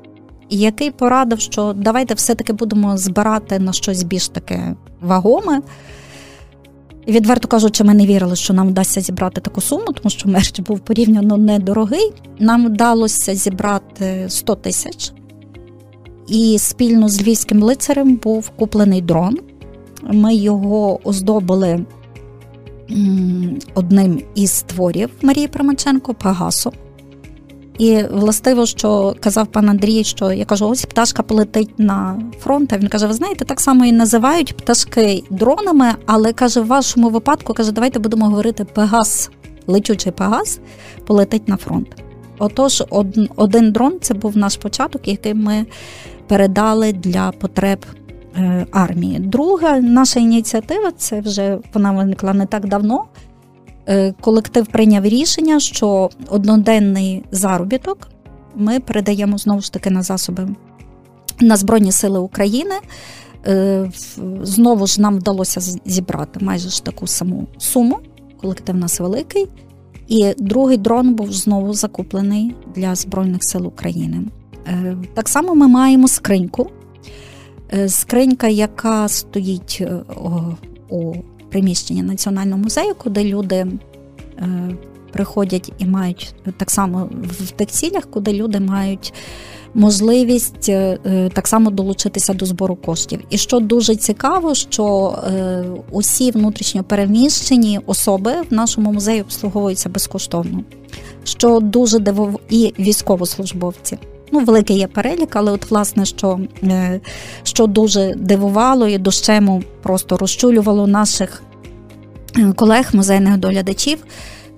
який 0.49 0.91
порадив, 0.91 1.39
що 1.39 1.73
давайте 1.73 2.13
все-таки 2.13 2.53
будемо 2.53 2.97
збирати 2.97 3.59
на 3.59 3.73
щось 3.73 4.03
більш 4.03 4.27
таке 4.27 4.75
вагоме. 5.01 5.61
Відверто 7.07 7.47
кажучи, 7.47 7.83
ми 7.83 7.93
не 7.93 8.05
вірили, 8.05 8.35
що 8.35 8.53
нам 8.53 8.67
вдасться 8.67 9.01
зібрати 9.01 9.41
таку 9.41 9.61
суму, 9.61 9.85
тому 9.85 10.09
що 10.09 10.29
мерч 10.29 10.59
був 10.59 10.79
порівняно 10.79 11.37
недорогий. 11.37 12.11
Нам 12.39 12.67
вдалося 12.67 13.35
зібрати 13.35 14.25
100 14.27 14.55
тисяч, 14.55 15.11
і 16.27 16.57
спільно 16.59 17.09
з 17.09 17.21
львівським 17.21 17.63
лицарем 17.63 18.15
був 18.15 18.49
куплений 18.49 19.01
дрон. 19.01 19.37
Ми 20.03 20.35
його 20.35 20.99
оздобили 21.03 21.85
одним 23.73 24.21
із 24.35 24.61
творів 24.61 25.09
Марії 25.21 25.47
Примаченко 25.47 26.13
Пегасо. 26.13 26.71
І 27.77 28.03
властиво, 28.11 28.65
що 28.65 29.15
казав 29.19 29.47
пан 29.47 29.69
Андрій, 29.69 30.03
що 30.03 30.31
я 30.31 30.45
кажу, 30.45 30.69
ось 30.69 30.85
пташка 30.85 31.23
полетить 31.23 31.79
на 31.79 32.21
фронт. 32.39 32.73
А 32.73 32.77
Він 32.77 32.87
каже: 32.87 33.07
Ви 33.07 33.13
знаєте, 33.13 33.45
так 33.45 33.59
само 33.59 33.85
і 33.85 33.91
називають 33.91 34.57
пташки 34.57 35.23
дронами, 35.29 35.91
але 36.05 36.33
каже, 36.33 36.61
в 36.61 36.67
вашому 36.67 37.09
випадку 37.09 37.53
каже, 37.53 37.71
давайте 37.71 37.99
будемо 37.99 38.25
говорити 38.25 38.65
Пегас, 38.65 39.31
летючий 39.67 40.11
Пегас 40.11 40.59
полетить 41.05 41.47
на 41.47 41.57
фронт. 41.57 42.03
Отож, 42.39 42.83
один 43.35 43.71
дрон 43.71 43.97
це 44.01 44.13
був 44.13 44.37
наш 44.37 44.57
початок, 44.57 45.07
який 45.07 45.33
ми 45.33 45.65
передали 46.27 46.93
для 46.93 47.31
потреб 47.31 47.85
е, 48.35 48.65
армії. 48.71 49.19
Друга 49.19 49.79
наша 49.79 50.19
ініціатива 50.19 50.91
це 50.97 51.21
вже 51.21 51.57
вона 51.73 51.91
виникла 51.91 52.33
не 52.33 52.45
так 52.45 52.67
давно. 52.67 53.05
Е, 53.87 54.13
колектив 54.21 54.67
прийняв 54.67 55.05
рішення, 55.05 55.59
що 55.59 56.09
одноденний 56.29 57.23
заробіток 57.31 58.07
ми 58.55 58.79
передаємо 58.79 59.37
знову 59.37 59.61
ж 59.61 59.73
таки 59.73 59.89
на 59.89 60.03
засоби 60.03 60.47
на 61.41 61.57
Збройні 61.57 61.91
Сили 61.91 62.19
України. 62.19 62.75
Е, 63.47 63.91
знову 64.41 64.87
ж 64.87 65.01
нам 65.01 65.17
вдалося 65.17 65.79
зібрати 65.85 66.45
майже 66.45 66.69
ж 66.69 66.85
таку 66.85 67.07
саму 67.07 67.47
суму. 67.57 67.99
Колектив 68.41 68.75
у 68.75 68.79
нас 68.79 68.99
великий. 68.99 69.47
І 70.07 70.33
другий 70.37 70.77
дрон 70.77 71.13
був 71.13 71.31
знову 71.31 71.73
закуплений 71.73 72.55
для 72.75 72.95
Збройних 72.95 73.43
сил 73.43 73.67
України. 73.67 74.21
Е, 74.67 74.97
так 75.13 75.29
само 75.29 75.55
ми 75.55 75.67
маємо 75.67 76.07
скриньку. 76.07 76.69
Скринька, 77.87 78.47
яка 78.47 79.07
стоїть 79.07 79.83
у 80.89 81.13
приміщення 81.53 82.03
Національного 82.03 82.57
музею, 82.57 82.95
куди 82.97 83.23
люди 83.23 83.55
е, 83.55 84.75
приходять 85.11 85.71
і 85.77 85.85
мають 85.85 86.35
так 86.57 86.71
само 86.71 87.09
в 87.29 87.51
тих 87.51 87.67
цілях, 87.69 88.03
куди 88.11 88.33
люди 88.33 88.59
мають 88.59 89.13
можливість 89.73 90.69
е, 90.69 90.99
е, 91.05 91.29
так 91.29 91.47
само 91.47 91.69
долучитися 91.69 92.33
до 92.33 92.45
збору 92.45 92.75
коштів. 92.75 93.19
І 93.29 93.37
що 93.37 93.59
дуже 93.59 93.95
цікаво, 93.95 94.55
що 94.55 95.17
усі 95.91 96.31
внутрішньо 96.31 96.83
переміщені 96.83 97.79
особи 97.85 98.31
в 98.49 98.53
нашому 98.53 98.93
музеї 98.93 99.21
обслуговуються 99.21 99.89
безкоштовно, 99.89 100.63
що 101.23 101.59
дуже 101.59 101.99
дивов 101.99 102.39
і 102.49 102.73
військовослужбовці. 102.79 103.97
Ну, 104.33 104.39
великий 104.39 104.77
є 104.77 104.87
перелік, 104.87 105.35
але 105.35 105.51
от 105.51 105.71
власне, 105.71 106.05
що 106.05 106.39
що 107.43 107.67
дуже 107.67 108.13
дивувало 108.17 108.87
і 108.87 108.97
дощему 108.97 109.63
просто 109.83 110.17
розчулювало 110.17 110.87
наших 110.87 111.43
е, 112.37 112.53
колег, 112.55 112.89
музейних 112.93 113.37
доглядачів, 113.37 113.97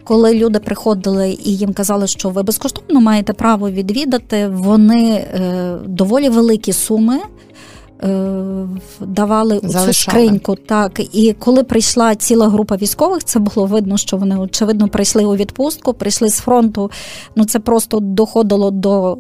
коли 0.03 0.33
люди 0.33 0.59
приходили 0.59 1.37
і 1.45 1.57
їм 1.57 1.73
казали, 1.73 2.07
що 2.07 2.29
ви 2.29 2.43
безкоштовно 2.43 3.01
маєте 3.01 3.33
право 3.33 3.69
відвідати, 3.69 4.47
вони 4.47 5.13
е, 5.13 5.75
доволі 5.85 6.29
великі 6.29 6.73
суми. 6.73 7.19
Давали 9.01 9.59
цю 9.59 9.93
скриньку. 9.93 10.55
Так, 10.55 11.01
і 11.13 11.35
коли 11.39 11.63
прийшла 11.63 12.15
ціла 12.15 12.47
група 12.47 12.75
військових, 12.75 13.23
це 13.23 13.39
було 13.39 13.67
видно, 13.67 13.97
що 13.97 14.17
вони 14.17 14.37
очевидно 14.37 14.87
прийшли 14.87 15.25
у 15.25 15.35
відпустку, 15.35 15.93
прийшли 15.93 16.29
з 16.29 16.39
фронту. 16.39 16.91
Ну 17.35 17.45
це 17.45 17.59
просто 17.59 17.99
доходило 17.99 18.71
до 18.71 19.17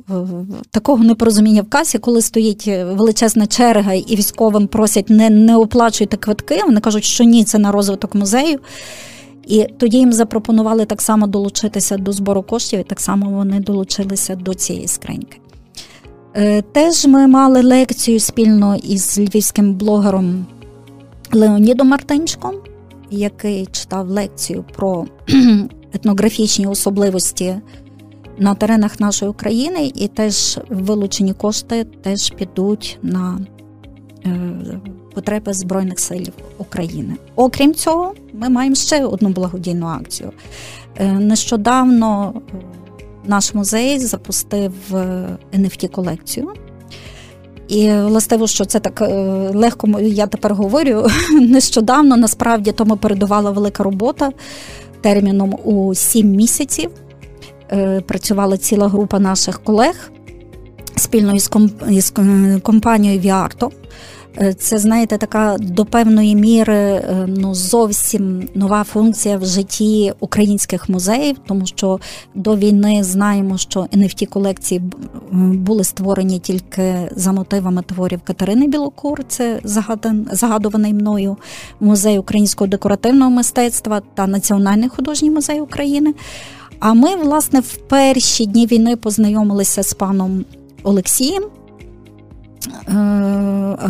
такого 0.71 1.03
непорозуміння 1.03 1.61
в 1.61 1.69
касі, 1.69 1.97
коли 1.97 2.21
стоїть 2.21 2.67
величезна 2.67 3.47
черга, 3.47 3.93
і 3.93 4.15
військовим 4.15 4.67
просять 4.67 5.09
не, 5.09 5.29
не 5.29 5.55
оплачуйте 5.55 6.17
квитки. 6.17 6.61
Вони 6.65 6.79
кажуть, 6.79 7.03
що 7.03 7.23
ні, 7.23 7.43
це 7.43 7.57
на 7.57 7.71
розвиток 7.71 8.15
музею. 8.15 8.59
І 9.47 9.65
тоді 9.77 9.97
їм 9.97 10.13
запропонували 10.13 10.85
так 10.85 11.01
само 11.01 11.27
долучитися 11.27 11.97
до 11.97 12.11
збору 12.11 12.43
коштів, 12.43 12.79
і 12.79 12.83
так 12.83 12.99
само 12.99 13.29
вони 13.29 13.59
долучилися 13.59 14.35
до 14.35 14.53
цієї 14.53 14.87
скриньки. 14.87 15.37
Е, 16.37 16.61
теж 16.61 17.05
ми 17.05 17.27
мали 17.27 17.61
лекцію 17.61 18.19
спільно 18.19 18.75
із 18.75 19.19
львівським 19.19 19.73
блогером 19.73 20.45
Леонідом 21.33 21.87
Мартинчком, 21.87 22.55
який 23.11 23.65
читав 23.65 24.09
лекцію 24.09 24.65
про 24.75 25.05
етнографічні 25.93 26.67
особливості 26.67 27.55
на 28.37 28.55
теренах 28.55 28.99
нашої 28.99 29.31
України, 29.31 29.91
і 29.95 30.07
теж 30.07 30.59
вилучені 30.69 31.33
кошти 31.33 31.83
теж 31.83 32.29
підуть 32.29 32.99
на 33.01 33.39
е, 34.25 34.39
потреби 35.13 35.53
Збройних 35.53 35.99
сил 35.99 36.27
України. 36.57 37.15
Окрім 37.35 37.73
цього, 37.73 38.13
ми 38.33 38.49
маємо 38.49 38.75
ще 38.75 39.05
одну 39.05 39.29
благодійну 39.29 39.87
акцію. 39.87 40.31
Е, 40.95 41.11
нещодавно 41.11 42.33
наш 43.27 43.53
музей 43.53 43.99
запустив 43.99 44.73
nft 45.53 45.85
е, 45.85 45.87
колекцію. 45.87 46.47
І 47.67 47.91
властиво, 47.91 48.47
що 48.47 48.65
це 48.65 48.79
так 48.79 49.01
е, 49.01 49.05
легко 49.53 49.99
я 49.99 50.27
тепер 50.27 50.53
говорю. 50.53 51.07
Нещодавно 51.31 52.17
насправді 52.17 52.71
тому 52.71 52.97
передувала 52.97 53.51
велика 53.51 53.83
робота 53.83 54.31
терміном 55.01 55.55
у 55.63 55.95
сім 55.95 56.27
місяців. 56.27 56.91
Е, 57.71 58.01
працювала 58.01 58.57
ціла 58.57 58.87
група 58.87 59.19
наших 59.19 59.63
колег 59.63 60.11
спільно 60.95 61.35
із 61.89 62.13
компанією 62.63 63.19
Віарто. 63.19 63.71
Е, 64.41 64.53
це, 64.53 64.77
знаєте, 64.77 65.17
така 65.17 65.57
до 65.59 65.85
певної 65.85 66.35
міри 66.35 66.75
е, 66.75 67.25
ну 67.27 67.55
зовсім 67.55 68.49
нова 68.55 68.83
функція 68.83 69.37
в 69.37 69.45
житті 69.45 70.13
українських 70.19 70.89
музеїв, 70.89 71.37
тому 71.47 71.65
що 71.65 71.99
до 72.35 72.55
війни 72.55 73.03
знаємо, 73.03 73.57
що 73.57 73.79
nft 73.79 74.25
колекції 74.25 74.81
були 75.31 75.83
створені 75.83 76.39
тільки 76.39 76.95
за 77.15 77.31
мотивами 77.31 77.81
творів 77.81 78.21
Катерини 78.23 78.67
Білокур. 78.67 79.23
Це 79.27 79.59
загадуваний 80.31 80.93
мною 80.93 81.37
музей 81.79 82.19
українського 82.19 82.67
декоративного 82.67 83.31
мистецтва 83.31 84.01
та 84.13 84.27
Національний 84.27 84.89
художній 84.89 85.31
музей 85.31 85.61
України. 85.61 86.13
А 86.79 86.93
ми, 86.93 87.15
власне, 87.15 87.59
в 87.59 87.75
перші 87.75 88.45
дні 88.45 88.65
війни 88.65 88.95
познайомилися 88.95 89.83
з 89.83 89.93
паном 89.93 90.45
Олексієм. 90.83 91.43
Е, 92.87 92.93
е, 92.93 93.87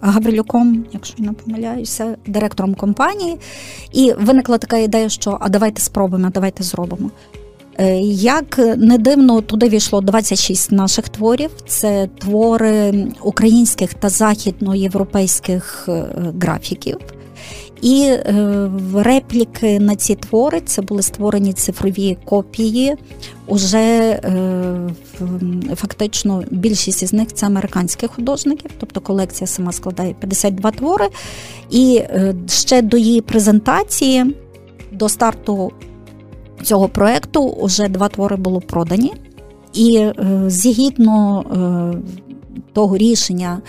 Гаврилюком, 0.00 0.84
якщо 0.92 1.14
я 1.18 1.24
не 1.26 1.32
помиляюся, 1.32 2.16
директором 2.26 2.74
компанії, 2.74 3.38
і 3.92 4.12
виникла 4.12 4.58
така 4.58 4.76
ідея, 4.76 5.08
що 5.08 5.38
а 5.40 5.48
давайте 5.48 5.82
спробуємо, 5.82 6.28
а 6.28 6.30
давайте 6.30 6.62
зробимо. 6.62 7.10
Е, 7.78 7.98
як 8.00 8.58
не 8.76 8.98
дивно, 8.98 9.40
туди 9.40 9.68
війшло 9.68 10.00
26 10.00 10.72
наших 10.72 11.08
творів. 11.08 11.50
Це 11.66 12.08
твори 12.18 13.06
українських 13.22 13.94
та 13.94 14.08
західноєвропейських 14.08 15.88
графіків. 16.40 16.96
І 17.82 18.02
е, 18.04 18.70
репліки 18.94 19.80
на 19.80 19.96
ці 19.96 20.14
твори 20.14 20.60
це 20.60 20.82
були 20.82 21.02
створені 21.02 21.52
цифрові 21.52 22.18
копії. 22.24 22.96
Уже 23.46 23.78
е, 23.78 24.90
фактично 25.74 26.44
більшість 26.50 27.02
із 27.02 27.12
них 27.12 27.32
це 27.32 27.46
американських 27.46 28.10
художників, 28.10 28.70
тобто 28.78 29.00
колекція 29.00 29.46
сама 29.46 29.72
складає 29.72 30.14
52 30.14 30.70
твори. 30.70 31.08
І 31.70 31.96
е, 31.96 32.34
ще 32.48 32.82
до 32.82 32.96
її 32.96 33.20
презентації, 33.20 34.36
до 34.92 35.08
старту 35.08 35.72
цього 36.62 36.88
проєкту, 36.88 37.58
вже 37.62 37.88
два 37.88 38.08
твори 38.08 38.36
було 38.36 38.60
продані. 38.60 39.14
І 39.74 40.06
згідно 40.46 41.44
того 42.72 42.96
рішення 42.96 43.62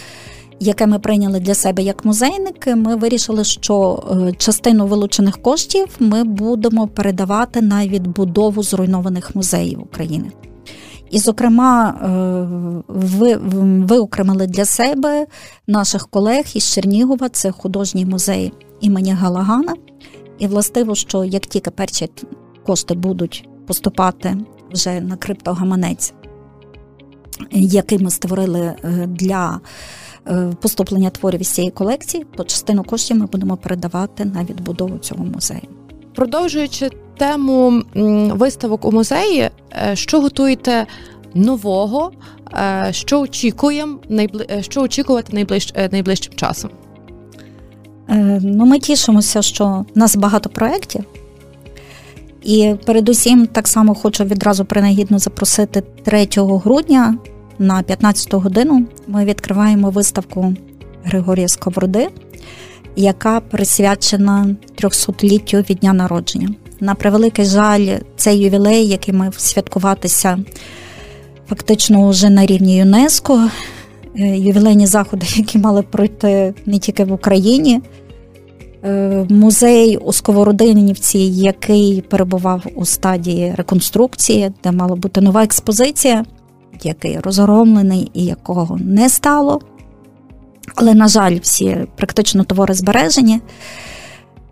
яке 0.64 0.88
ми 0.88 1.00
прийняли 1.00 1.40
для 1.40 1.54
себе 1.54 1.84
як 1.84 2.06
музейники, 2.06 2.76
ми 2.76 2.96
вирішили, 2.96 3.44
що 3.44 4.04
е, 4.12 4.34
частину 4.38 4.88
вилучених 4.88 5.42
коштів 5.42 5.88
ми 6.00 6.24
будемо 6.24 6.88
передавати 6.88 7.62
на 7.62 7.88
відбудову 7.88 8.64
зруйнованих 8.64 9.36
музеїв 9.36 9.82
України. 9.82 10.32
І, 11.12 11.20
зокрема, 11.20 11.90
е, 11.90 12.08
ви 12.88 13.36
виокремили 13.86 14.48
для 14.48 14.66
себе 14.66 15.28
наших 15.68 16.08
колег 16.08 16.46
із 16.54 16.74
Чернігова, 16.74 17.30
це 17.30 17.52
художній 17.52 18.06
музей 18.06 18.54
імені 18.82 19.14
Галагана. 19.14 19.74
І 20.40 20.48
властиво, 20.48 20.96
що 20.96 21.24
як 21.24 21.46
тільки 21.46 21.72
перші 21.72 22.10
кошти 22.66 22.94
будуть 22.94 23.48
поступати 23.68 24.38
вже 24.72 25.02
на 25.02 25.16
криптогаманець, 25.16 26.14
який 27.52 28.00
ми 28.00 28.10
створили 28.10 28.60
е, 28.60 29.08
для 29.08 29.60
поступлення 30.62 31.10
творів 31.10 31.42
із 31.42 31.48
цієї 31.48 31.72
колекції, 31.72 32.26
то 32.36 32.44
частину 32.44 32.84
коштів 32.84 33.18
ми 33.18 33.26
будемо 33.26 33.58
передавати 33.58 34.26
на 34.26 34.44
відбудову 34.44 34.98
цього 34.98 35.26
музею. 35.26 35.62
Продовжуючи 36.16 36.90
тему 37.18 37.82
виставок 38.34 38.86
у 38.86 38.92
музеї, 38.92 39.40
е, 39.42 39.96
що 39.96 40.22
готуєте 40.22 40.86
нового, 41.34 42.12
е, 42.54 42.88
що 42.92 43.22
очікуємо, 43.22 44.00
що 44.62 44.82
очікувати 44.82 45.34
найближ... 45.34 45.74
найближчим 45.92 46.34
часом? 46.34 46.70
Ну, 48.42 48.66
Ми 48.66 48.80
тішимося, 48.80 49.42
що 49.42 49.86
в 49.96 49.98
нас 49.98 50.16
багато 50.16 50.50
проєктів. 50.50 51.04
І 52.44 52.76
передусім 52.86 53.48
так 53.48 53.68
само 53.68 53.96
хочу 53.96 54.24
відразу 54.24 54.66
принагідно 54.66 55.20
запросити 55.20 55.82
3 55.82 56.28
грудня 56.38 57.18
на 57.60 57.84
15 57.84 58.34
годину 58.34 58.86
ми 59.08 59.26
відкриваємо 59.26 59.90
виставку 59.90 60.54
Григорія 61.04 61.48
Сковороди, 61.48 62.10
яка 62.96 63.40
присвячена 63.40 64.56
300-літтю 64.82 65.70
від 65.70 65.78
дня 65.78 65.94
народження. 65.94 66.50
На 66.80 66.96
превеликий 66.96 67.46
жаль, 67.46 67.98
цей 68.16 68.40
ювілей, 68.40 68.88
який 68.88 69.14
мав 69.14 69.40
святкуватися 69.40 70.40
фактично 71.50 72.10
вже 72.10 72.30
на 72.30 72.46
рівні 72.46 72.78
ЮНЕСКО, 72.78 73.50
е, 74.20 74.38
ювілейні 74.38 74.86
заходи, 74.86 75.26
які 75.36 75.58
мали 75.58 75.82
пройти 75.82 76.54
не 76.66 76.80
тільки 76.80 77.06
в 77.06 77.12
Україні. 77.12 77.82
Е, 78.84 79.26
музей 79.30 79.98
у 79.98 80.14
Сковородинівці, 80.14 81.20
який 81.20 82.02
перебував 82.02 82.64
у 82.76 82.86
стадії 82.86 83.54
реконструкції, 83.58 84.52
де 84.64 84.72
мала 84.72 84.96
бути 84.96 85.22
нова 85.22 85.44
експозиція 85.44 86.26
який 86.86 87.20
розгромлений 87.20 88.12
і 88.14 88.26
якого 88.26 88.78
не 88.78 89.10
стало. 89.10 89.62
Але, 90.76 90.94
на 90.94 91.08
жаль, 91.08 91.38
всі 91.42 91.78
практично 91.96 92.44
твори 92.44 92.74
збережені. 92.74 93.42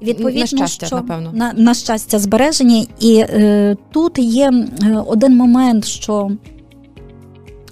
Відповідно, 0.01 0.39
на 0.39 0.47
щастя, 0.47 0.85
що, 0.85 0.95
напевно. 0.95 1.31
На, 1.33 1.53
на 1.53 1.73
щастя, 1.73 2.19
збережені. 2.19 2.89
І 2.99 3.17
е, 3.17 3.77
тут 3.91 4.19
є 4.19 4.51
е, 4.83 5.03
один 5.07 5.37
момент, 5.37 5.85
що, 5.85 6.31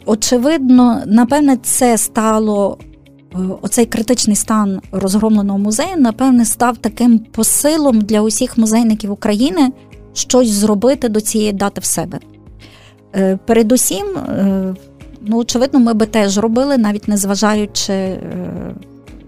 очевидно, 0.05 1.01
напевне, 1.05 1.57
це 1.57 1.97
стало. 1.97 2.77
Е, 3.35 3.37
оцей 3.61 3.85
критичний 3.85 4.35
стан 4.35 4.81
розгромленого 4.91 5.59
музею, 5.59 5.97
напевне, 5.97 6.45
став 6.45 6.77
таким 6.77 7.19
посилом 7.19 8.01
для 8.01 8.21
усіх 8.21 8.57
музейників 8.57 9.11
України 9.11 9.71
щось 10.13 10.49
зробити 10.49 11.09
до 11.09 11.21
цієї 11.21 11.53
дати 11.53 11.81
в 11.81 11.85
себе. 11.85 12.19
Е, 13.15 13.37
передусім, 13.45 14.17
е, 14.17 14.75
ну, 15.21 15.37
очевидно, 15.37 15.79
ми 15.79 15.93
би 15.93 16.05
теж 16.05 16.37
робили, 16.37 16.77
навіть 16.77 17.07
незважаючи 17.07 17.93
е, 17.93 18.19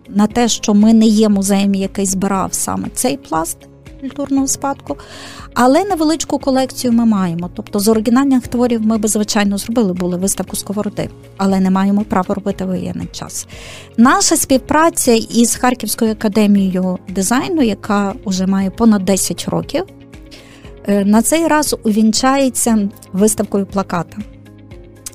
на 0.10 0.28
те, 0.28 0.48
що 0.48 0.74
ми 0.74 0.94
не 0.94 1.06
є 1.06 1.30
музеєм, 1.30 1.76
який 1.76 2.06
збирав 2.06 2.54
саме 2.54 2.88
цей 2.94 3.18
пласт 3.18 3.58
культурного 4.02 4.48
спадку, 4.48 4.98
але 5.54 5.84
невеличку 5.84 6.40
колекцію 6.40 6.94
ми 6.94 7.06
маємо. 7.06 7.50
Тобто 7.56 7.80
з 7.80 7.88
оригінальних 7.88 8.48
творів 8.48 8.86
ми 8.86 8.98
би, 8.98 9.08
звичайно, 9.08 9.58
зробили 9.58 9.94
були 9.94 10.18
виставку 10.18 10.56
сковороди, 10.56 11.10
але 11.38 11.60
не 11.60 11.70
маємо 11.70 12.02
права 12.02 12.36
робити 12.36 12.66
воєнний 12.66 13.08
час. 13.12 13.48
Наша 13.98 14.38
співпраця 14.38 15.12
із 15.14 15.56
Харківською 15.56 16.12
академією 16.12 16.98
дизайну, 17.10 17.62
яка 17.62 18.14
вже 18.26 18.48
має 18.48 18.70
понад 18.70 19.06
10 19.06 19.46
років. 19.50 19.86
Е, 20.88 21.06
на 21.06 21.22
цей 21.22 21.48
раз 21.48 21.76
увінчається 21.84 22.90
виставкою 23.14 23.66
плаката. 23.66 24.18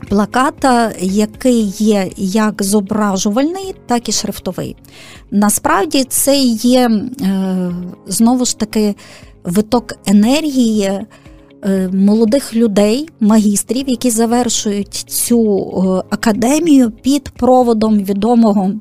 плаката, 0.08 0.92
який 1.00 1.62
є 1.78 2.10
як 2.16 2.62
зображувальний, 2.62 3.74
так 3.86 4.08
і 4.08 4.12
шрифтовий. 4.12 4.76
Насправді 5.30 6.04
це 6.04 6.36
є 6.44 6.90
е, 7.20 7.70
знову 8.06 8.44
ж 8.44 8.58
таки 8.58 8.94
виток 9.44 9.94
енергії. 10.06 10.90
Е, 11.64 11.88
молодих 11.88 12.54
людей, 12.54 13.08
магістрів, 13.20 13.88
які 13.88 14.10
завершують 14.10 14.94
цю 14.94 16.02
академію 16.10 16.90
під 16.90 17.28
проводом 17.28 17.98
відомого 17.98 18.72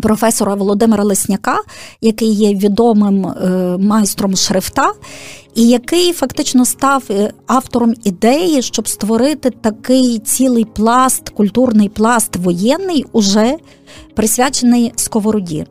професора 0.00 0.54
Володимира 0.54 1.04
Лесняка, 1.04 1.58
який 2.00 2.32
є 2.32 2.54
відомим 2.54 3.26
е, 3.26 3.76
майстром 3.80 4.36
шрифта, 4.36 4.92
і 5.54 5.68
який 5.68 6.12
фактично 6.12 6.64
став 6.64 7.02
е, 7.10 7.32
автором 7.46 7.94
ідеї, 8.04 8.62
щоб 8.62 8.88
створити 8.88 9.50
такий 9.50 10.18
цілий 10.18 10.64
пласт, 10.64 11.28
культурний 11.28 11.88
пласт 11.88 12.36
воєнний, 12.36 13.04
уже 13.12 13.56
присвячений 14.14 14.92
сковороді. 14.96 15.66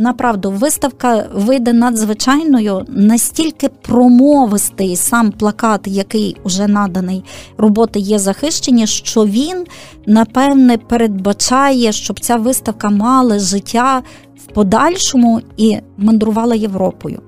Направду, 0.00 0.50
виставка 0.50 1.28
вийде 1.34 1.72
надзвичайною, 1.72 2.84
настільки 2.88 3.68
промовистий 3.68 4.96
сам 4.96 5.32
плакат, 5.32 5.80
який 5.86 6.36
уже 6.44 6.66
наданий 6.66 7.24
роботи, 7.58 7.98
є 7.98 8.18
захищені, 8.18 8.86
що 8.86 9.26
він 9.26 9.66
напевне 10.06 10.78
передбачає, 10.78 11.92
щоб 11.92 12.20
ця 12.20 12.36
виставка 12.36 12.90
мала 12.90 13.38
життя 13.38 14.02
в 14.36 14.54
подальшому 14.54 15.40
і 15.56 15.78
мандрувала 15.96 16.54
Європою. 16.54 17.22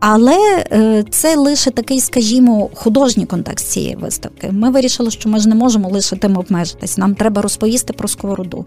Але 0.00 0.64
е, 0.72 1.04
це 1.10 1.36
лише 1.36 1.70
такий, 1.70 2.00
скажімо, 2.00 2.70
художній 2.74 3.26
контекст 3.26 3.66
цієї 3.66 3.96
виставки. 3.96 4.50
Ми 4.52 4.70
вирішили, 4.70 5.10
що 5.10 5.28
ми 5.28 5.38
ж 5.40 5.48
не 5.48 5.54
можемо 5.54 5.88
лише 5.88 6.16
тим 6.16 6.36
обмежитись. 6.36 6.98
Нам 6.98 7.14
треба 7.14 7.42
розповісти 7.42 7.92
про 7.92 8.08
сковороду. 8.08 8.64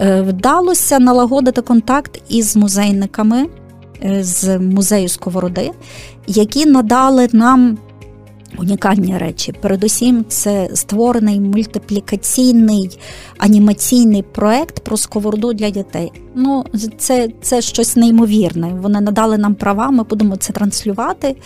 Е, 0.00 0.22
вдалося 0.22 0.98
налагодити 0.98 1.62
контакт 1.62 2.22
із 2.28 2.56
музейниками 2.56 3.46
е, 4.02 4.24
з 4.24 4.58
музею 4.58 5.08
Сковороди, 5.08 5.70
які 6.26 6.66
надали 6.66 7.28
нам 7.32 7.78
унікальні 8.58 9.18
речі. 9.18 9.52
Передусім, 9.52 10.24
це 10.28 10.68
створений 10.74 11.40
мультиплікаційний 11.40 12.98
анімаційний 13.38 14.22
проект 14.22 14.84
про 14.84 14.96
сковороду 14.96 15.52
для 15.52 15.70
дітей. 15.70 16.12
Ну, 16.34 16.64
це, 16.98 17.28
це 17.42 17.60
щось 17.62 17.96
неймовірне. 17.96 18.74
Вони 18.82 19.00
надали 19.00 19.38
нам 19.38 19.54
права, 19.54 19.90
ми 19.90 20.02
будемо 20.02 20.36
це 20.36 20.52
транслювати. 20.52 21.36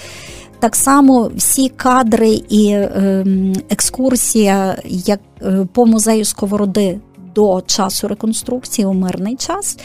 Так 0.58 0.76
само 0.76 1.30
всі 1.36 1.68
кадри 1.68 2.40
і 2.48 2.68
е, 2.70 3.24
екскурсія 3.70 4.76
як 4.84 5.20
е, 5.42 5.66
по 5.72 5.86
музею 5.86 6.24
Сковороди 6.24 7.00
до 7.34 7.62
часу 7.66 8.08
реконструкції 8.08 8.86
у 8.86 8.92
мирний 8.92 9.36
час. 9.36 9.78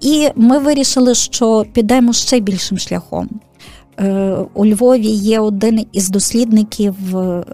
І 0.00 0.28
ми 0.36 0.58
вирішили, 0.58 1.14
що 1.14 1.66
підемо 1.72 2.12
ще 2.12 2.40
більшим 2.40 2.78
шляхом. 2.78 3.28
Е, 4.00 4.36
у 4.54 4.66
Львові 4.66 5.08
є 5.08 5.40
один 5.40 5.86
із 5.92 6.10
дослідників 6.10 7.16
е, 7.16 7.44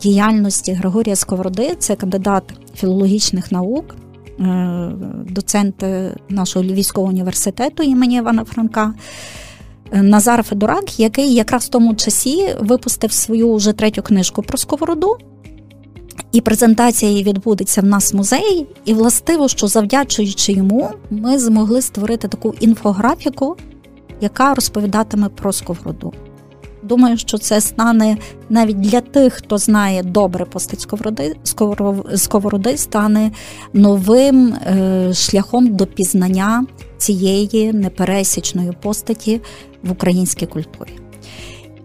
діяльності 0.00 0.72
Григорія 0.72 1.16
Сковороди, 1.16 1.74
це 1.78 1.96
кандидат 1.96 2.42
філологічних 2.74 3.52
наук, 3.52 3.96
е, 4.40 4.92
доцент 5.28 5.84
нашого 6.28 6.64
Львівського 6.64 7.06
університету 7.06 7.82
імені 7.82 8.16
Івана 8.16 8.44
Франка. 8.44 8.94
Назар 9.94 10.42
Федорак, 10.42 11.00
який 11.00 11.34
якраз 11.34 11.64
в 11.64 11.68
тому 11.68 11.94
часі 11.94 12.54
випустив 12.60 13.12
свою 13.12 13.54
вже 13.54 13.72
третю 13.72 14.02
книжку 14.02 14.42
про 14.42 14.58
сковороду. 14.58 15.16
І 16.32 16.40
презентація 16.40 17.10
її 17.10 17.24
відбудеться 17.24 17.80
в 17.80 17.84
нас 17.84 18.12
в 18.12 18.16
музеї. 18.16 18.66
І 18.84 18.94
властиво, 18.94 19.48
що 19.48 19.66
завдячуючи 19.66 20.52
йому, 20.52 20.90
ми 21.10 21.38
змогли 21.38 21.82
створити 21.82 22.28
таку 22.28 22.54
інфографіку 22.60 23.56
яка 24.22 24.54
розповідатиме 24.54 25.28
про 25.28 25.52
сковороду. 25.52 26.12
Думаю, 26.82 27.16
що 27.16 27.38
це 27.38 27.60
стане 27.60 28.16
навіть 28.48 28.80
для 28.80 29.00
тих, 29.00 29.32
хто 29.32 29.58
знає 29.58 30.02
добре 30.02 30.44
постать 30.44 30.80
сковороди, 30.80 31.36
сковороди 32.16 32.76
стане 32.76 33.30
новим 33.72 34.54
е, 34.54 35.14
шляхом 35.14 35.76
до 35.76 35.86
пізнання 35.86 36.64
цієї 36.98 37.72
непересічної 37.72 38.72
постаті 38.82 39.40
в 39.82 39.92
українській 39.92 40.46
культурі. 40.46 40.90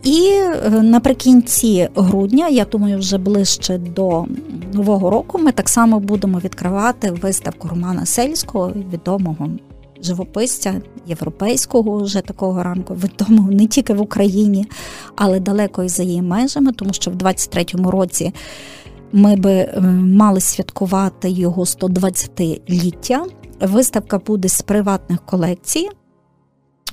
І 0.03 0.31
е, 0.31 0.69
наприкінці 0.69 1.89
грудня, 1.95 2.47
я 2.47 2.65
думаю, 2.65 2.99
вже 2.99 3.17
ближче 3.17 3.77
до 3.77 4.25
нового 4.73 5.09
року, 5.09 5.39
ми 5.39 5.51
так 5.51 5.69
само 5.69 5.99
будемо 5.99 6.39
відкривати 6.39 7.11
виставку 7.11 7.67
Романа 7.67 8.05
Сельського, 8.05 8.73
відомого 8.93 9.49
живописця 10.01 10.81
європейського 11.05 12.03
вже 12.03 12.21
такого 12.21 12.63
ранку, 12.63 12.93
відомого 12.93 13.51
не 13.51 13.67
тільки 13.67 13.93
в 13.93 14.01
Україні, 14.01 14.65
але 15.15 15.39
далеко 15.39 15.83
і 15.83 15.89
за 15.89 16.03
її 16.03 16.21
межами, 16.21 16.71
тому 16.71 16.93
що 16.93 17.11
в 17.11 17.15
23-му 17.15 17.91
році 17.91 18.33
ми 19.11 19.35
би 19.35 19.51
е, 19.51 19.81
мали 20.01 20.39
святкувати 20.39 21.29
його 21.29 21.63
120-ліття. 21.63 23.25
Виставка 23.61 24.17
буде 24.17 24.49
з 24.49 24.61
приватних 24.61 25.25
колекцій. 25.25 25.89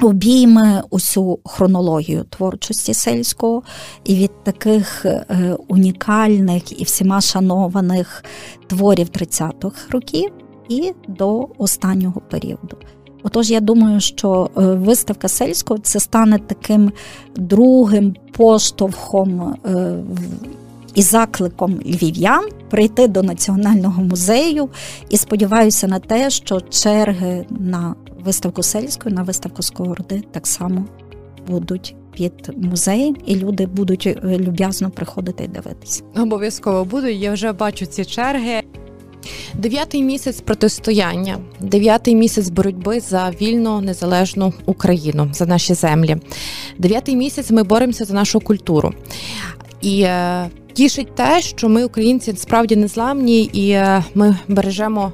Обійме 0.00 0.82
усю 0.90 1.38
хронологію 1.44 2.24
творчості 2.24 2.94
сельського 2.94 3.62
і 4.04 4.14
від 4.14 4.44
таких 4.44 5.06
е, 5.06 5.56
унікальних 5.68 6.80
і 6.80 6.84
всіма 6.84 7.20
шанованих 7.20 8.24
творів 8.66 9.06
30-х 9.06 9.90
років 9.90 10.30
і 10.68 10.92
до 11.08 11.48
останнього 11.58 12.20
періоду. 12.20 12.76
Отож, 13.24 13.50
я 13.50 13.60
думаю, 13.60 14.00
що 14.00 14.50
е, 14.56 14.60
виставка 14.60 15.28
сельського 15.28 15.80
це 15.80 16.00
стане 16.00 16.38
таким 16.38 16.92
другим 17.36 18.16
поштовхом 18.32 19.54
е, 19.66 19.94
і 20.94 21.02
закликом 21.02 21.80
львів'ян 21.86 22.48
прийти 22.70 23.08
до 23.08 23.22
національного 23.22 24.02
музею. 24.02 24.68
І 25.08 25.16
сподіваюся 25.16 25.88
на 25.88 25.98
те, 25.98 26.30
що 26.30 26.60
черги 26.60 27.46
на 27.50 27.94
виставку 28.24 28.62
сельської, 28.62 29.14
на 29.14 29.22
виставку 29.22 29.62
Сковороди 29.62 30.22
так 30.32 30.46
само 30.46 30.84
будуть. 31.46 31.94
Під 32.12 32.50
музеєм, 32.56 33.16
і 33.26 33.36
люди 33.36 33.66
будуть 33.66 34.06
е, 34.06 34.38
люб'язно 34.38 34.90
приходити 34.90 35.44
і 35.44 35.48
дивитися. 35.48 36.02
Обов'язково 36.16 36.84
буду. 36.84 37.06
Я 37.06 37.32
вже 37.32 37.52
бачу 37.52 37.86
ці 37.86 38.04
черги. 38.04 38.62
Дев'ятий 39.58 40.02
місяць 40.02 40.40
протистояння, 40.40 41.38
дев'ятий 41.60 42.14
місяць 42.14 42.48
боротьби 42.48 43.00
за 43.00 43.32
вільну 43.40 43.80
незалежну 43.80 44.52
Україну 44.66 45.30
за 45.32 45.46
наші 45.46 45.74
землі. 45.74 46.16
Дев'ятий 46.78 47.16
місяць 47.16 47.50
ми 47.50 47.62
боремося 47.62 48.04
за 48.04 48.14
нашу 48.14 48.40
культуру. 48.40 48.94
І 49.80 50.02
е, 50.02 50.50
тішить 50.72 51.14
те, 51.14 51.42
що 51.42 51.68
ми, 51.68 51.84
українці, 51.84 52.34
справді 52.36 52.76
незламні, 52.76 53.42
і 53.42 53.70
е, 53.70 54.04
ми 54.14 54.36
бережемо. 54.48 55.12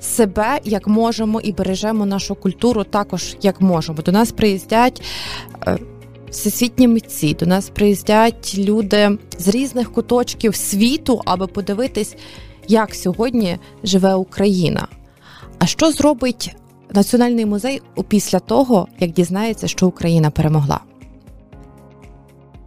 Себе 0.00 0.60
як 0.64 0.86
можемо, 0.86 1.40
і 1.40 1.52
бережемо 1.52 2.06
нашу 2.06 2.34
культуру 2.34 2.84
також 2.84 3.36
як 3.42 3.60
можемо. 3.60 4.02
До 4.02 4.12
нас 4.12 4.32
приїздять 4.32 5.02
е, 5.66 5.78
всесвітні 6.30 6.88
митці, 6.88 7.36
до 7.40 7.46
нас 7.46 7.70
приїздять 7.70 8.54
люди 8.58 9.18
з 9.38 9.48
різних 9.48 9.92
куточків 9.92 10.56
світу, 10.56 11.22
аби 11.24 11.46
подивитись, 11.46 12.16
як 12.68 12.94
сьогодні 12.94 13.58
живе 13.84 14.14
Україна. 14.14 14.88
А 15.58 15.66
що 15.66 15.90
зробить 15.90 16.56
Національний 16.94 17.46
музей 17.46 17.82
після 18.08 18.38
того, 18.38 18.88
як 18.98 19.12
дізнається, 19.12 19.68
що 19.68 19.86
Україна 19.86 20.30
перемогла? 20.30 20.80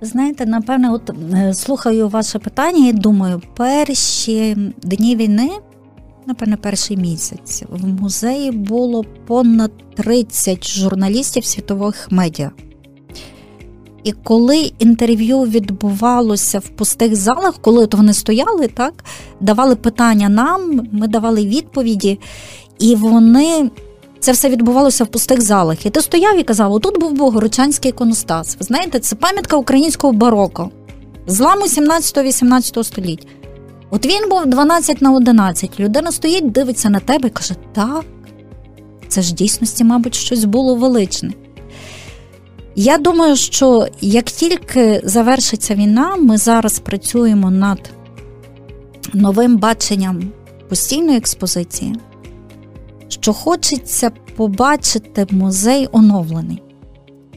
Знаєте, 0.02 0.46
напевне, 0.46 0.92
от 0.92 1.12
е, 1.34 1.54
слухаю 1.54 2.10
ваше 2.10 2.40
питання 2.40 2.88
і 2.88 2.94
думаю, 2.94 3.42
перші 3.58 4.56
дні 4.84 5.16
війни, 5.16 5.50
напевне, 6.26 6.58
перший 6.58 6.98
місяць 6.98 7.64
в 7.70 7.88
музеї 7.88 8.52
було 8.52 9.04
понад 9.28 9.72
30 9.96 10.68
журналістів 10.68 11.46
світових 11.46 12.12
медіа. 12.12 12.52
І 14.04 14.12
коли 14.12 14.72
інтерв'ю 14.80 15.42
відбувалося 15.42 16.60
в 16.60 16.70
пустих 16.70 17.16
залах, 17.16 17.54
коли 17.62 17.84
от 17.84 17.94
вони 17.94 18.14
стояли, 18.14 18.68
так 18.68 18.94
давали 19.40 19.76
питання 19.76 20.30
нам, 20.30 20.88
ми 20.92 21.08
давали 21.08 21.46
відповіді, 21.46 22.20
і 22.80 22.96
вони. 22.96 23.72
Це 24.20 24.32
все 24.32 24.50
відбувалося 24.50 25.04
в 25.04 25.08
пустих 25.08 25.42
залах. 25.42 25.86
І 25.86 25.90
ти 25.90 26.02
стояв 26.02 26.40
і 26.40 26.44
казав, 26.44 26.74
отут 26.74 27.00
був 27.00 27.12
Богородчанський 27.12 27.90
іконостас. 27.90 28.58
Ви 28.60 28.66
знаєте, 28.66 29.00
це 29.00 29.16
пам'ятка 29.16 29.58
українського 29.58 30.14
бароко, 30.14 30.70
зламу 31.28 31.66
17-18 31.66 32.84
століття. 32.84 33.28
От 33.90 34.06
він 34.06 34.30
був 34.30 34.46
12 34.46 35.02
на 35.02 35.12
11. 35.12 35.80
Людина 35.80 36.12
стоїть, 36.12 36.52
дивиться 36.52 36.90
на 36.90 37.00
тебе 37.00 37.28
і 37.28 37.32
каже: 37.32 37.54
так, 37.74 38.06
це 39.08 39.22
ж 39.22 39.34
дійсності, 39.34 39.84
мабуть, 39.84 40.16
щось 40.16 40.44
було 40.44 40.76
величне. 40.76 41.34
Я 42.76 42.98
думаю, 42.98 43.36
що 43.36 43.88
як 44.02 44.26
тільки 44.26 45.02
завершиться 45.04 45.76
війна, 45.76 46.16
ми 46.16 46.38
зараз 46.38 46.80
працюємо 46.80 47.52
над 47.52 47.92
новим 49.14 49.58
баченням 49.58 50.32
постійної 50.70 51.18
експозиції, 51.18 51.96
що 53.08 53.34
хочеться 53.34 54.12
побачити 54.36 55.28
музей 55.32 55.88
оновлений. 55.92 56.62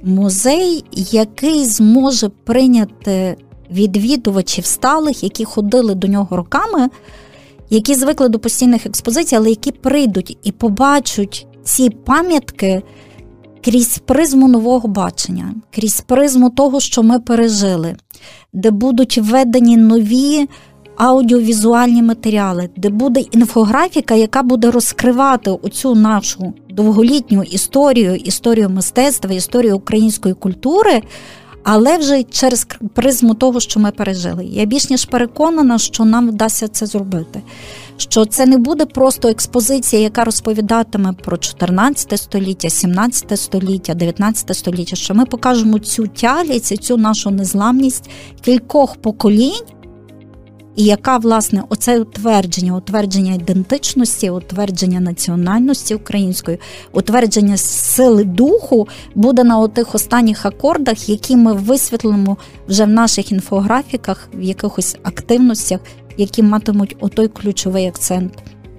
Музей, 0.02 0.84
який 0.92 1.64
зможе 1.64 2.28
прийняти 2.28 3.36
відвідувачів 3.70 4.66
сталих, 4.66 5.22
які 5.22 5.44
ходили 5.44 5.94
до 5.94 6.06
нього 6.06 6.36
роками, 6.36 6.88
які 7.70 7.94
звикли 7.94 8.28
до 8.28 8.38
постійних 8.38 8.86
експозицій, 8.86 9.36
але 9.36 9.48
які 9.50 9.72
прийдуть 9.72 10.38
і 10.42 10.52
побачать 10.52 11.46
ці 11.62 11.90
пам'ятки 11.90 12.82
крізь 13.64 13.98
призму 13.98 14.48
нового 14.48 14.88
бачення, 14.88 15.54
крізь 15.74 16.00
призму 16.00 16.50
того, 16.50 16.80
що 16.80 17.02
ми 17.02 17.18
пережили, 17.18 17.96
де 18.52 18.70
будуть 18.70 19.18
введені 19.18 19.76
нові. 19.76 20.48
Аудіовізуальні 20.96 22.02
матеріали, 22.02 22.68
де 22.76 22.88
буде 22.88 23.20
інфографіка, 23.20 24.14
яка 24.14 24.42
буде 24.42 24.70
розкривати 24.70 25.50
оцю 25.50 25.94
нашу 25.94 26.52
довголітню 26.70 27.42
історію, 27.42 28.14
історію 28.14 28.70
мистецтва, 28.70 29.34
історію 29.34 29.76
української 29.76 30.34
культури, 30.34 31.02
але 31.64 31.98
вже 31.98 32.22
через 32.22 32.66
призму 32.94 33.34
того, 33.34 33.60
що 33.60 33.80
ми 33.80 33.90
пережили. 33.90 34.44
Я 34.44 34.64
більш 34.64 34.90
ніж 34.90 35.04
переконана, 35.04 35.78
що 35.78 36.04
нам 36.04 36.28
вдасться 36.28 36.68
це 36.68 36.86
зробити. 36.86 37.42
Що 37.96 38.24
це 38.26 38.46
не 38.46 38.58
буде 38.58 38.86
просто 38.86 39.28
експозиція, 39.28 40.02
яка 40.02 40.24
розповідатиме 40.24 41.12
про 41.12 41.36
14 41.36 42.20
століття, 42.20 42.70
17 42.70 43.40
століття, 43.40 43.94
19 43.94 44.56
століття. 44.56 44.96
Що 44.96 45.14
ми 45.14 45.26
покажемо 45.26 45.78
цю 45.78 46.06
тялість, 46.06 46.82
цю 46.82 46.96
нашу 46.96 47.30
незламність 47.30 48.10
кількох 48.40 48.96
поколінь. 48.96 49.64
І 50.76 50.84
яка, 50.84 51.16
власне, 51.16 51.62
оце 51.68 52.00
утвердження, 52.00 52.76
утвердження 52.76 53.34
ідентичності, 53.34 54.30
утвердження 54.30 55.00
національності 55.00 55.94
української, 55.94 56.58
утвердження 56.92 57.56
сили 57.56 58.24
духу 58.24 58.88
буде 59.14 59.44
на 59.44 59.58
отих 59.58 59.94
останніх 59.94 60.46
акордах, 60.46 61.08
які 61.08 61.36
ми 61.36 61.52
висвітлимо 61.52 62.36
вже 62.68 62.84
в 62.84 62.88
наших 62.88 63.32
інфографіках, 63.32 64.28
в 64.34 64.42
якихось 64.42 64.96
активностях, 65.02 65.80
які 66.16 66.42
матимуть 66.42 66.96
отой 67.00 67.28
ключовий 67.28 67.86
акцент 67.86 68.32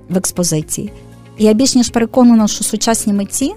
в 0.10 0.18
експозиції. 0.18 0.92
Я 1.38 1.54
більш 1.54 1.76
ніж 1.76 1.90
переконана, 1.90 2.48
що 2.48 2.64
сучасні 2.64 3.14
митці, 3.14 3.54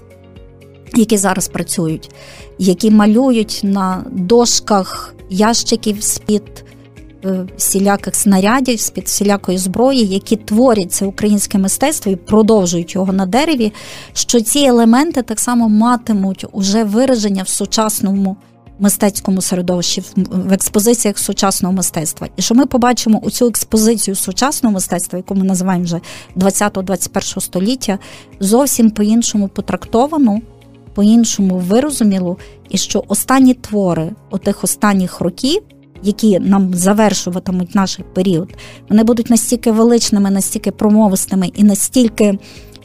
які 0.95 1.17
зараз 1.17 1.47
працюють, 1.47 2.11
які 2.57 2.91
малюють 2.91 3.59
на 3.63 4.05
дошках 4.11 5.15
ящиків 5.29 6.03
з-під 6.03 6.65
Е, 7.25 7.47
всіляких 7.57 8.15
снарядів, 8.15 8.79
з 8.79 8.89
під 8.89 9.05
всілякої 9.05 9.57
зброї, 9.57 10.07
які 10.07 10.35
творять 10.35 10.91
це 10.91 11.05
українське 11.05 11.57
мистецтво 11.57 12.11
і 12.11 12.15
продовжують 12.15 12.95
його 12.95 13.13
на 13.13 13.25
дереві, 13.25 13.73
що 14.13 14.41
ці 14.41 14.59
елементи 14.59 15.21
так 15.21 15.39
само 15.39 15.69
матимуть 15.69 16.45
уже 16.51 16.83
вираження 16.83 17.43
в 17.43 17.47
сучасному. 17.47 18.37
Мистецькому 18.79 19.41
середовищі 19.41 20.03
в 20.15 20.53
експозиціях 20.53 21.17
сучасного 21.17 21.73
мистецтва, 21.73 22.27
і 22.37 22.41
що 22.41 22.55
ми 22.55 22.65
побачимо 22.65 23.19
у 23.23 23.29
цю 23.29 23.47
експозицію 23.47 24.15
сучасного 24.15 24.73
мистецтва, 24.73 25.17
яку 25.17 25.35
ми 25.35 25.43
називаємо 25.43 25.83
вже 25.83 25.99
20-21 26.35 27.41
століття, 27.41 27.99
зовсім 28.39 28.91
по-іншому 28.91 29.47
потрактовану, 29.47 30.41
по-іншому 30.93 31.57
вирозумілу, 31.57 32.37
і 32.69 32.77
що 32.77 33.03
останні 33.07 33.53
твори 33.53 34.11
отих 34.29 34.63
останніх 34.63 35.21
років 35.21 35.61
які 36.03 36.39
нам 36.39 36.73
завершуватимуть 36.73 37.75
наш 37.75 37.99
період, 38.13 38.49
вони 38.89 39.03
будуть 39.03 39.29
настільки 39.29 39.71
величними, 39.71 40.31
настільки 40.31 40.71
промовистими 40.71 41.47
і 41.47 41.63
настільки 41.63 42.39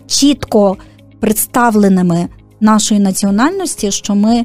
чітко 0.07 0.77
представленими 1.21 2.29
нашої 2.61 3.01
національності, 3.01 3.91
що 3.91 4.15
ми 4.15 4.45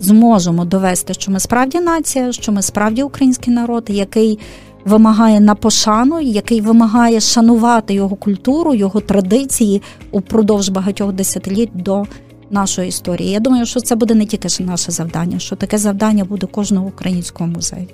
зможемо 0.00 0.64
довести, 0.64 1.14
що 1.14 1.30
ми 1.30 1.40
справді 1.40 1.80
нація, 1.80 2.32
що 2.32 2.52
ми 2.52 2.62
справді 2.62 3.02
український 3.02 3.54
народ, 3.54 3.84
який 3.88 4.38
вимагає 4.84 5.40
на 5.40 5.54
пошану, 5.54 6.20
який 6.20 6.60
вимагає 6.60 7.20
шанувати 7.20 7.94
його 7.94 8.16
культуру, 8.16 8.74
його 8.74 9.00
традиції 9.00 9.82
упродовж 10.10 10.68
багатьох 10.68 11.12
десятиліть 11.12 11.70
до. 11.74 12.04
Нашої 12.50 12.88
історії. 12.88 13.30
Я 13.30 13.40
думаю, 13.40 13.66
що 13.66 13.80
це 13.80 13.94
буде 13.96 14.14
не 14.14 14.26
тільки 14.26 14.64
наше 14.64 14.92
завдання, 14.92 15.38
що 15.38 15.56
таке 15.56 15.78
завдання 15.78 16.24
буде 16.24 16.46
кожного 16.46 16.86
українського 16.86 17.50
музею. 17.50 17.86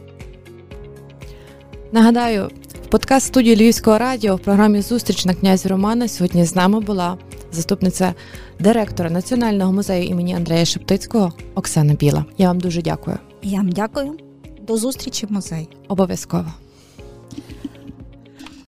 Нагадаю, 1.93 2.51
подкаст 2.95 3.27
студії 3.27 3.57
Львівського 3.57 3.99
радіо 3.99 4.37
в 4.37 4.41
програмі 4.41 4.81
Зустріч 4.81 5.25
на 5.25 5.35
князі 5.35 5.69
Романа 5.69 6.09
сьогодні 6.09 6.45
з 6.45 6.57
нами 6.57 6.81
була 6.81 7.19
заступниця 7.53 8.15
директора 8.61 9.11
Національного 9.11 9.73
музею 9.73 10.05
імені 10.05 10.35
Андрея 10.35 10.65
Шептицького 10.65 11.33
Оксана 11.55 11.95
Біла. 11.95 12.25
Я 12.39 12.49
вам 12.49 12.61
дуже 12.61 12.83
дякую. 12.83 13.19
Я 13.43 13.57
вам 13.57 13.73
дякую. 13.73 14.17
До 14.63 14.77
зустрічі 14.77 15.27
в 15.27 15.33
музеї. 15.33 15.69
Обов'язково. 15.89 16.47